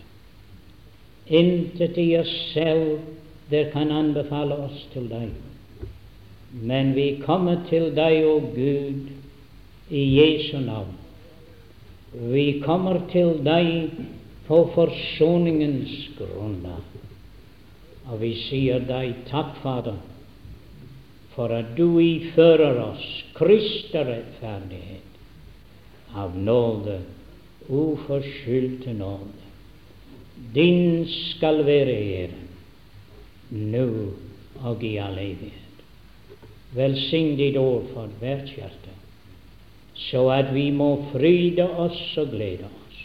[1.29, 3.01] Intet i oss selv
[3.51, 5.29] der kan anbefale oss til deg.
[6.53, 9.11] Men vi kommer til deg, å Gud,
[9.93, 10.97] i Jesu navn.
[12.33, 13.91] Vi kommer til deg
[14.49, 16.85] på forsoningens grunnlag.
[18.09, 20.01] Og vi sier deg takk, Fader,
[21.37, 23.07] for at du ifører oss
[23.37, 25.12] Kristi rettferdighet
[26.18, 27.01] av nåde,
[27.69, 29.43] uforskyldte nåde.
[30.55, 32.49] Din skal være æren
[33.53, 33.89] nå
[34.63, 35.81] og i all evighet.
[36.73, 38.95] Velsign ditt ord for hvert hjerte,
[40.09, 43.03] så at vi må fryde oss og glede oss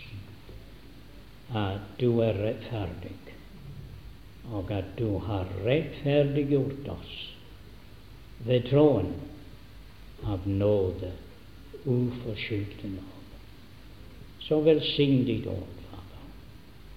[1.57, 3.15] at du er rettferdig,
[4.51, 7.13] og at du har rettferdiggjort oss
[8.47, 9.11] ved troen
[10.23, 11.11] av nåde,
[11.85, 13.16] uforskyldte nåde.
[14.47, 16.27] Så velsign ditt ord, Fader,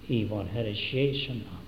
[0.07, 1.60] i vår Herres Jesu navn.